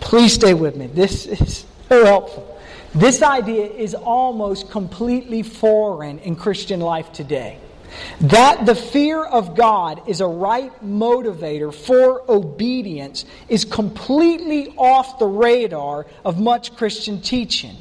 Please 0.00 0.34
stay 0.34 0.54
with 0.54 0.76
me. 0.76 0.86
This 0.88 1.26
is 1.26 1.64
so 1.88 2.04
helpful. 2.04 2.60
This 2.94 3.22
idea 3.22 3.66
is 3.66 3.94
almost 3.94 4.70
completely 4.70 5.42
foreign 5.42 6.18
in 6.20 6.36
Christian 6.36 6.80
life 6.80 7.12
today. 7.12 7.58
That 8.22 8.66
the 8.66 8.74
fear 8.74 9.22
of 9.22 9.56
God 9.56 10.08
is 10.08 10.20
a 10.20 10.26
right 10.26 10.72
motivator 10.84 11.74
for 11.74 12.22
obedience 12.30 13.24
is 13.48 13.64
completely 13.64 14.74
off 14.76 15.18
the 15.18 15.26
radar 15.26 16.06
of 16.24 16.40
much 16.40 16.76
Christian 16.76 17.20
teaching. 17.20 17.76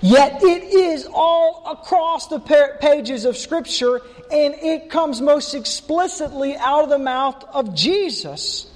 Yet 0.00 0.42
it 0.42 0.62
is 0.62 1.08
all 1.12 1.62
across 1.66 2.28
the 2.28 2.38
pages 2.80 3.24
of 3.24 3.36
Scripture, 3.36 4.00
and 4.30 4.54
it 4.54 4.90
comes 4.90 5.20
most 5.20 5.54
explicitly 5.54 6.56
out 6.56 6.84
of 6.84 6.90
the 6.90 6.98
mouth 6.98 7.44
of 7.52 7.74
Jesus. 7.74 8.70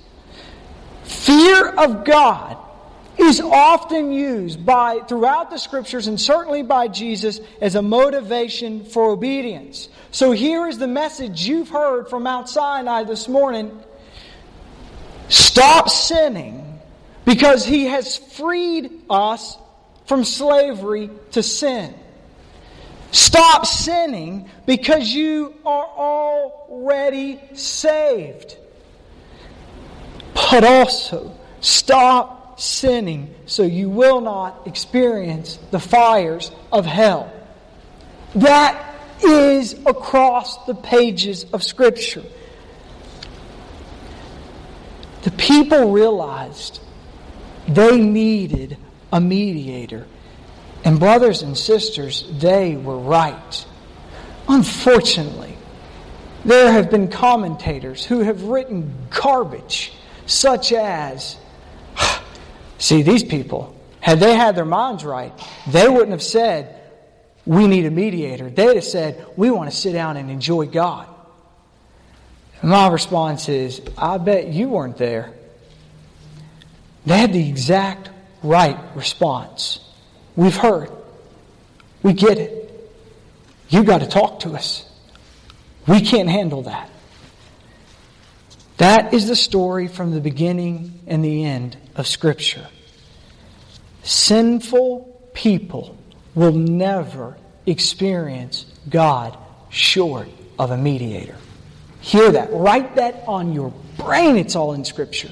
Fear 1.04 1.68
of 1.68 2.04
God 2.04 2.58
is 3.18 3.40
often 3.40 4.12
used 4.12 4.64
by 4.64 5.00
throughout 5.08 5.50
the 5.50 5.58
scriptures 5.58 6.06
and 6.06 6.20
certainly 6.20 6.62
by 6.62 6.88
Jesus 6.88 7.40
as 7.60 7.74
a 7.74 7.82
motivation 7.82 8.84
for 8.84 9.10
obedience. 9.10 9.88
So 10.10 10.32
here 10.32 10.66
is 10.66 10.78
the 10.78 10.88
message 10.88 11.46
you've 11.46 11.68
heard 11.68 12.08
from 12.08 12.24
Mount 12.24 12.48
Sinai 12.48 13.04
this 13.04 13.28
morning. 13.28 13.80
Stop 15.28 15.88
sinning 15.88 16.80
because 17.24 17.64
he 17.64 17.86
has 17.86 18.16
freed 18.16 18.90
us 19.08 19.56
from 20.06 20.24
slavery 20.24 21.10
to 21.32 21.42
sin. 21.42 21.94
Stop 23.10 23.64
sinning 23.64 24.50
because 24.66 25.08
you 25.08 25.54
are 25.64 25.86
already 25.86 27.40
saved. 27.54 28.56
But 30.34 30.64
also, 30.64 31.36
stop 31.60 32.43
sinning 32.56 33.34
so 33.46 33.62
you 33.62 33.90
will 33.90 34.20
not 34.20 34.66
experience 34.66 35.58
the 35.70 35.80
fires 35.80 36.50
of 36.72 36.86
hell. 36.86 37.32
That 38.34 38.94
is 39.22 39.74
across 39.86 40.64
the 40.66 40.74
pages 40.74 41.46
of 41.52 41.62
Scripture. 41.62 42.24
The 45.22 45.30
people 45.30 45.92
realized 45.92 46.80
they 47.66 47.98
needed 47.98 48.76
a 49.12 49.20
mediator. 49.20 50.06
And, 50.84 50.98
brothers 50.98 51.40
and 51.40 51.56
sisters, 51.56 52.26
they 52.30 52.76
were 52.76 52.98
right. 52.98 53.66
Unfortunately, 54.48 55.56
there 56.44 56.70
have 56.70 56.90
been 56.90 57.08
commentators 57.08 58.04
who 58.04 58.20
have 58.20 58.42
written 58.42 58.94
garbage, 59.08 59.94
such 60.26 60.72
as, 60.72 61.36
see, 62.78 63.02
these 63.02 63.24
people, 63.24 63.74
had 64.00 64.20
they 64.20 64.34
had 64.34 64.56
their 64.56 64.64
minds 64.64 65.04
right, 65.04 65.32
they 65.68 65.88
wouldn't 65.88 66.10
have 66.10 66.22
said, 66.22 66.80
we 67.46 67.66
need 67.66 67.86
a 67.86 67.90
mediator. 67.90 68.48
They'd 68.48 68.76
have 68.76 68.84
said, 68.84 69.26
we 69.36 69.50
want 69.50 69.70
to 69.70 69.76
sit 69.76 69.92
down 69.92 70.16
and 70.16 70.30
enjoy 70.30 70.66
God. 70.66 71.08
And 72.60 72.70
my 72.70 72.88
response 72.88 73.48
is, 73.48 73.82
I 73.98 74.18
bet 74.18 74.48
you 74.48 74.70
weren't 74.70 74.96
there. 74.96 75.32
They 77.04 77.18
had 77.18 77.32
the 77.32 77.48
exact 77.48 78.08
right 78.42 78.78
response. 78.94 79.80
We've 80.36 80.56
heard. 80.56 80.90
We 82.02 82.14
get 82.14 82.38
it. 82.38 82.90
You 83.68 83.84
got 83.84 83.98
to 83.98 84.06
talk 84.06 84.40
to 84.40 84.54
us. 84.54 84.90
We 85.86 86.00
can't 86.00 86.28
handle 86.28 86.62
that. 86.62 86.88
That 88.78 89.12
is 89.12 89.28
the 89.28 89.36
story 89.36 89.88
from 89.88 90.12
the 90.12 90.20
beginning 90.20 90.93
and 91.06 91.24
the 91.24 91.44
end 91.44 91.76
of 91.96 92.06
Scripture. 92.06 92.66
Sinful 94.02 95.30
people 95.34 95.96
will 96.34 96.52
never 96.52 97.36
experience 97.66 98.66
God 98.88 99.36
short 99.70 100.28
of 100.58 100.70
a 100.70 100.76
mediator. 100.76 101.36
Hear 102.00 102.30
that. 102.32 102.52
Write 102.52 102.96
that 102.96 103.24
on 103.26 103.52
your 103.52 103.72
brain. 103.96 104.36
It's 104.36 104.56
all 104.56 104.74
in 104.74 104.84
Scripture. 104.84 105.30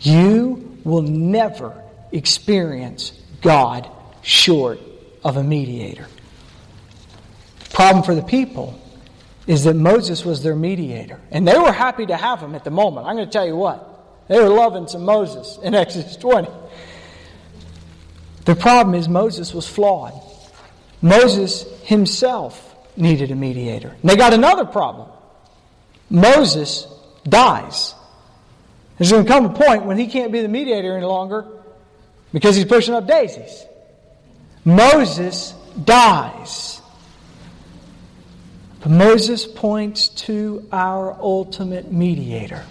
You 0.00 0.78
will 0.84 1.02
never 1.02 1.82
experience 2.12 3.12
God 3.40 3.88
short 4.22 4.80
of 5.24 5.36
a 5.36 5.42
mediator. 5.42 6.06
Problem 7.72 8.04
for 8.04 8.14
the 8.14 8.22
people 8.22 8.80
is 9.46 9.64
that 9.64 9.74
Moses 9.74 10.24
was 10.24 10.42
their 10.42 10.56
mediator. 10.56 11.20
And 11.30 11.46
they 11.46 11.58
were 11.58 11.72
happy 11.72 12.06
to 12.06 12.16
have 12.16 12.40
him 12.40 12.54
at 12.54 12.64
the 12.64 12.70
moment. 12.70 13.06
I'm 13.06 13.16
going 13.16 13.26
to 13.26 13.32
tell 13.32 13.46
you 13.46 13.56
what. 13.56 13.93
They 14.28 14.38
were 14.38 14.48
loving 14.48 14.86
to 14.86 14.98
Moses 14.98 15.58
in 15.62 15.74
Exodus 15.74 16.16
20. 16.16 16.48
The 18.44 18.54
problem 18.54 18.94
is 18.94 19.08
Moses 19.08 19.54
was 19.54 19.66
flawed. 19.66 20.14
Moses 21.00 21.66
himself 21.82 22.74
needed 22.96 23.30
a 23.30 23.34
mediator. 23.34 23.88
And 23.88 24.10
they 24.10 24.16
got 24.16 24.32
another 24.32 24.64
problem. 24.64 25.08
Moses 26.10 26.86
dies. 27.28 27.94
There's 28.98 29.10
going 29.10 29.24
to 29.24 29.30
come 29.30 29.46
a 29.46 29.52
point 29.52 29.84
when 29.84 29.98
he 29.98 30.06
can't 30.06 30.30
be 30.32 30.40
the 30.40 30.48
mediator 30.48 30.96
any 30.96 31.06
longer 31.06 31.46
because 32.32 32.56
he's 32.56 32.64
pushing 32.64 32.94
up 32.94 33.06
daisies. 33.06 33.64
Moses 34.64 35.54
dies. 35.82 36.80
But 38.80 38.90
Moses 38.90 39.46
points 39.46 40.08
to 40.08 40.68
our 40.70 41.16
ultimate 41.18 41.90
mediator, 41.90 42.64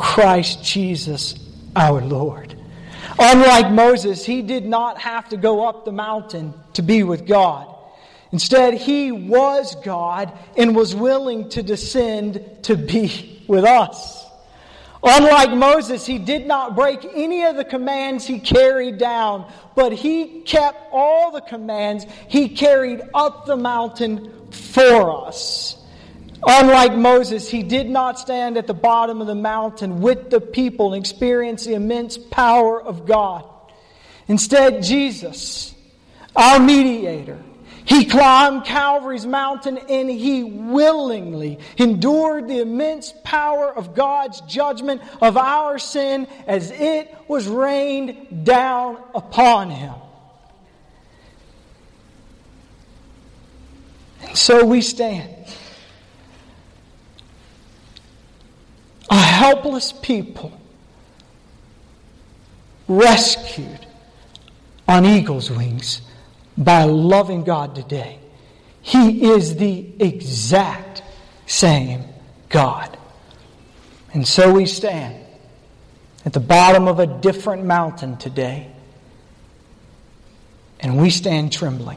Christ 0.00 0.64
Jesus 0.64 1.34
our 1.76 2.00
Lord. 2.00 2.56
Unlike 3.18 3.72
Moses, 3.72 4.24
he 4.24 4.40
did 4.40 4.64
not 4.64 4.98
have 4.98 5.28
to 5.28 5.36
go 5.36 5.68
up 5.68 5.84
the 5.84 5.92
mountain 5.92 6.54
to 6.72 6.82
be 6.82 7.02
with 7.02 7.26
God. 7.26 7.66
Instead, 8.32 8.74
he 8.74 9.12
was 9.12 9.74
God 9.84 10.32
and 10.56 10.74
was 10.74 10.94
willing 10.94 11.50
to 11.50 11.62
descend 11.62 12.42
to 12.62 12.76
be 12.76 13.44
with 13.46 13.64
us. 13.64 14.24
Unlike 15.02 15.52
Moses, 15.52 16.06
he 16.06 16.18
did 16.18 16.46
not 16.46 16.74
break 16.74 17.06
any 17.14 17.44
of 17.44 17.56
the 17.56 17.64
commands 17.64 18.26
he 18.26 18.38
carried 18.38 18.96
down, 18.96 19.50
but 19.74 19.92
he 19.92 20.40
kept 20.42 20.78
all 20.92 21.30
the 21.30 21.40
commands 21.42 22.06
he 22.28 22.48
carried 22.48 23.02
up 23.12 23.44
the 23.44 23.56
mountain 23.56 24.50
for 24.50 25.26
us. 25.26 25.79
Unlike 26.46 26.96
Moses, 26.96 27.48
he 27.50 27.62
did 27.62 27.88
not 27.88 28.18
stand 28.18 28.56
at 28.56 28.66
the 28.66 28.74
bottom 28.74 29.20
of 29.20 29.26
the 29.26 29.34
mountain 29.34 30.00
with 30.00 30.30
the 30.30 30.40
people 30.40 30.94
and 30.94 31.02
experience 31.02 31.64
the 31.64 31.74
immense 31.74 32.16
power 32.16 32.80
of 32.80 33.06
God. 33.06 33.44
Instead, 34.26 34.82
Jesus, 34.82 35.74
our 36.34 36.58
mediator, 36.58 37.42
he 37.84 38.04
climbed 38.04 38.64
Calvary's 38.64 39.26
mountain 39.26 39.76
and 39.76 40.08
he 40.08 40.44
willingly 40.44 41.58
endured 41.76 42.46
the 42.46 42.60
immense 42.60 43.12
power 43.24 43.76
of 43.76 43.94
God's 43.94 44.40
judgment 44.42 45.02
of 45.20 45.36
our 45.36 45.78
sin 45.78 46.28
as 46.46 46.70
it 46.70 47.12
was 47.26 47.48
rained 47.48 48.44
down 48.44 49.02
upon 49.14 49.70
him. 49.70 49.94
And 54.22 54.38
so 54.38 54.64
we 54.64 54.82
stand. 54.82 55.34
A 59.10 59.16
helpless 59.40 59.90
people 59.90 60.52
rescued 62.86 63.86
on 64.86 65.06
eagle's 65.06 65.50
wings 65.50 66.02
by 66.58 66.84
loving 66.84 67.42
God 67.42 67.74
today. 67.74 68.18
He 68.82 69.30
is 69.30 69.56
the 69.56 69.92
exact 69.98 71.02
same 71.46 72.04
God. 72.50 72.98
And 74.12 74.28
so 74.28 74.52
we 74.52 74.66
stand 74.66 75.24
at 76.26 76.34
the 76.34 76.40
bottom 76.40 76.86
of 76.86 76.98
a 76.98 77.06
different 77.06 77.64
mountain 77.64 78.18
today. 78.18 78.70
And 80.80 81.00
we 81.00 81.08
stand 81.08 81.50
trembling. 81.50 81.96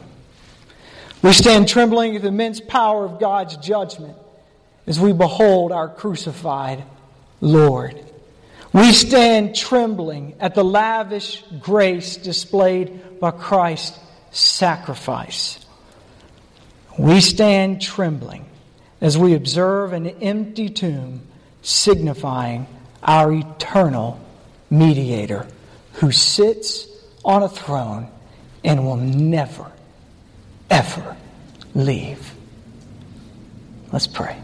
We 1.22 1.34
stand 1.34 1.68
trembling 1.68 2.16
at 2.16 2.22
the 2.22 2.30
immense 2.30 2.62
power 2.62 3.04
of 3.04 3.20
God's 3.20 3.58
judgment 3.58 4.16
as 4.88 4.98
we 4.98 5.12
behold 5.12 5.74
our 5.74 5.90
crucified 5.90 6.86
Lord. 7.44 8.00
We 8.72 8.94
stand 8.94 9.54
trembling 9.54 10.36
at 10.40 10.56
the 10.56 10.64
lavish 10.64 11.44
grace 11.60 12.16
displayed 12.16 13.20
by 13.20 13.32
Christ's 13.32 14.00
sacrifice. 14.32 15.60
We 16.98 17.20
stand 17.20 17.82
trembling 17.82 18.46
as 19.02 19.18
we 19.18 19.36
observe 19.36 19.92
an 19.92 20.08
empty 20.08 20.70
tomb 20.70 21.28
signifying 21.62 22.66
our 23.04 23.32
eternal 23.34 24.20
mediator 24.70 25.46
who 25.94 26.14
sits 26.14 26.88
on 27.26 27.44
a 27.44 27.50
throne 27.50 28.08
and 28.64 28.86
will 28.86 28.96
never, 28.96 29.70
ever 30.70 31.18
leave. 31.76 32.34
Let's 33.92 34.08
pray. 34.08 34.38